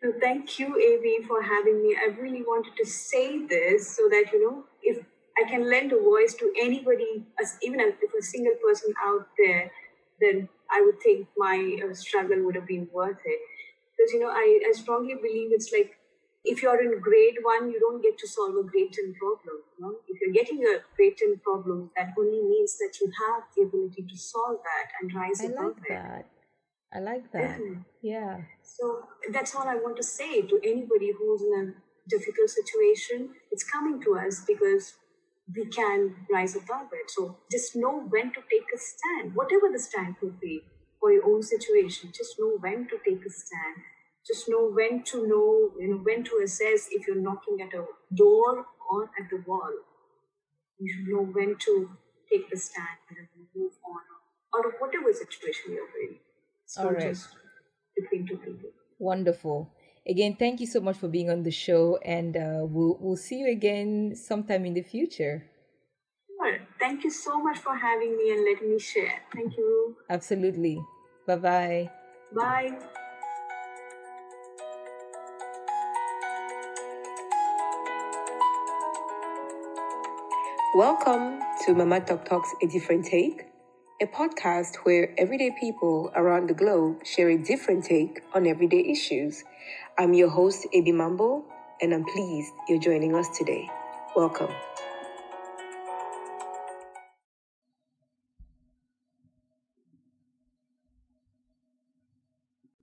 so 0.04 0.12
thank 0.20 0.60
you 0.60 0.68
ab 0.68 1.28
for 1.28 1.42
having 1.42 1.82
me 1.82 1.96
i 1.96 2.08
really 2.20 2.42
wanted 2.42 2.76
to 2.76 2.86
say 2.86 3.46
this 3.46 3.96
so 3.96 4.10
that 4.10 4.26
you 4.34 4.42
know 4.44 4.64
if 4.82 5.06
i 5.38 5.50
can 5.50 5.70
lend 5.70 5.94
a 5.94 6.00
voice 6.00 6.34
to 6.34 6.52
anybody 6.60 7.24
as 7.42 7.58
even 7.62 7.80
if 7.80 8.14
a 8.20 8.22
single 8.22 8.56
person 8.66 8.94
out 9.06 9.28
there 9.38 9.72
then 10.20 10.50
i 10.72 10.82
would 10.82 11.00
think 11.02 11.28
my 11.38 11.78
uh, 11.86 11.94
struggle 11.94 12.44
would 12.44 12.56
have 12.56 12.68
been 12.68 12.88
worth 12.92 13.22
it 13.26 13.40
because 14.02 14.12
you 14.14 14.20
know 14.20 14.30
I, 14.30 14.60
I 14.68 14.72
strongly 14.74 15.16
believe 15.16 15.52
it's 15.52 15.72
like 15.72 15.98
if 16.44 16.62
you're 16.62 16.82
in 16.82 17.00
grade 17.00 17.38
one, 17.44 17.70
you 17.70 17.80
don't 17.80 18.02
get 18.02 18.18
to 18.18 18.28
solve 18.28 18.56
a 18.56 18.64
grade 18.64 18.94
10 18.94 19.14
problem. 19.20 19.62
You 19.78 19.86
know? 19.86 19.96
If 20.08 20.20
you're 20.22 20.34
getting 20.34 20.64
a 20.66 20.80
grade 20.96 21.18
10 21.18 21.42
problem, 21.44 21.92
that 21.96 22.14
only 22.18 22.42
means 22.42 22.78
that 22.80 22.94
you 23.00 23.12
have 23.28 23.44
the 23.56 23.64
ability 23.64 24.06
to 24.10 24.18
solve 24.18 24.58
that 24.64 24.92
and 25.02 25.14
rise 25.14 25.42
I 25.42 25.46
above 25.46 25.78
like 25.78 25.90
it. 25.90 25.90
that. 25.90 26.26
I 26.94 27.00
like 27.00 27.32
that. 27.32 27.60
Yeah. 28.02 28.38
So 28.64 29.04
that's 29.32 29.56
all 29.56 29.68
I 29.68 29.76
want 29.76 29.96
to 29.98 30.04
say 30.04 30.42
to 30.42 30.60
anybody 30.64 31.12
who's 31.18 31.42
in 31.42 31.54
a 31.54 32.10
difficult 32.10 32.50
situation. 32.50 33.30
It's 33.52 33.64
coming 33.64 34.02
to 34.02 34.18
us 34.18 34.44
because 34.46 34.96
we 35.56 35.66
can 35.66 36.16
rise 36.32 36.56
above 36.56 36.88
it. 36.92 37.10
So 37.10 37.38
just 37.52 37.76
know 37.76 38.02
when 38.10 38.34
to 38.34 38.42
take 38.52 38.66
a 38.74 38.78
stand, 38.78 39.36
whatever 39.36 39.70
the 39.72 39.80
stand 39.80 40.18
could 40.20 40.40
be 40.40 40.64
for 41.00 41.12
your 41.12 41.26
own 41.26 41.44
situation. 41.44 42.12
Just 42.16 42.40
know 42.40 42.58
when 42.60 42.88
to 42.88 42.98
take 43.08 43.26
a 43.26 43.30
stand. 43.30 43.78
Just 44.26 44.50
know 44.50 44.70
when 44.70 45.04
to 45.04 45.28
know, 45.28 45.72
you 45.80 45.88
know, 45.90 45.98
when 45.98 46.24
to 46.24 46.42
assess 46.44 46.88
if 46.92 47.08
you're 47.08 47.22
knocking 47.22 47.62
at 47.62 47.74
a 47.74 47.86
door 48.16 48.66
or 48.92 49.04
at 49.20 49.30
the 49.30 49.44
wall. 49.48 49.72
You 50.80 50.94
should 50.94 51.08
know 51.08 51.24
when 51.24 51.56
to 51.66 51.90
take 52.32 52.50
the 52.50 52.58
stand 52.58 52.88
and 53.10 53.28
move 53.56 53.74
on 53.86 54.02
out 54.58 54.66
of 54.66 54.74
whatever 54.80 55.12
situation 55.14 55.74
you're 55.74 56.10
in. 56.10 56.18
It's 56.66 56.78
All 56.78 56.92
right. 56.92 57.14
just 57.14 57.30
between 57.96 58.28
two 58.28 58.38
people. 58.38 58.70
Wonderful. 59.00 59.72
Again, 60.08 60.36
thank 60.38 60.60
you 60.60 60.68
so 60.68 60.80
much 60.82 60.98
for 60.98 61.08
being 61.08 61.30
on 61.30 61.44
the 61.44 61.52
show, 61.52 61.98
and 61.98 62.36
uh, 62.36 62.66
we'll 62.66 62.98
we'll 63.00 63.18
see 63.18 63.38
you 63.38 63.52
again 63.52 64.16
sometime 64.16 64.66
in 64.66 64.74
the 64.74 64.82
future. 64.82 65.46
Sure. 66.28 66.58
Thank 66.80 67.04
you 67.04 67.12
so 67.12 67.42
much 67.42 67.60
for 67.60 67.76
having 67.76 68.18
me 68.18 68.32
and 68.32 68.44
letting 68.44 68.72
me 68.72 68.80
share. 68.80 69.22
Thank 69.34 69.58
you. 69.58 69.96
Absolutely. 70.10 70.82
Bye 71.28 71.36
bye. 71.36 71.90
Bye. 72.34 73.01
Welcome 80.74 81.42
to 81.66 81.74
Mama 81.74 82.00
Talk 82.00 82.24
Talks 82.24 82.48
A 82.62 82.66
Different 82.66 83.04
Take, 83.04 83.44
a 84.02 84.06
podcast 84.06 84.78
where 84.84 85.14
everyday 85.18 85.52
people 85.60 86.14
around 86.16 86.48
the 86.48 86.54
globe 86.54 87.06
share 87.06 87.30
a 87.30 87.38
different 87.38 87.84
take 87.84 88.22
on 88.34 88.48
everyday 88.48 88.80
issues. 88.80 89.44
I'm 90.00 90.14
your 90.14 90.30
host, 90.30 90.66
Abi 90.74 90.94
Mambo, 90.94 91.44
and 91.82 91.94
I'm 91.94 92.06
pleased 92.06 92.54
you're 92.70 92.80
joining 92.80 93.14
us 93.14 93.38
today. 93.38 93.70
Welcome. 94.16 94.48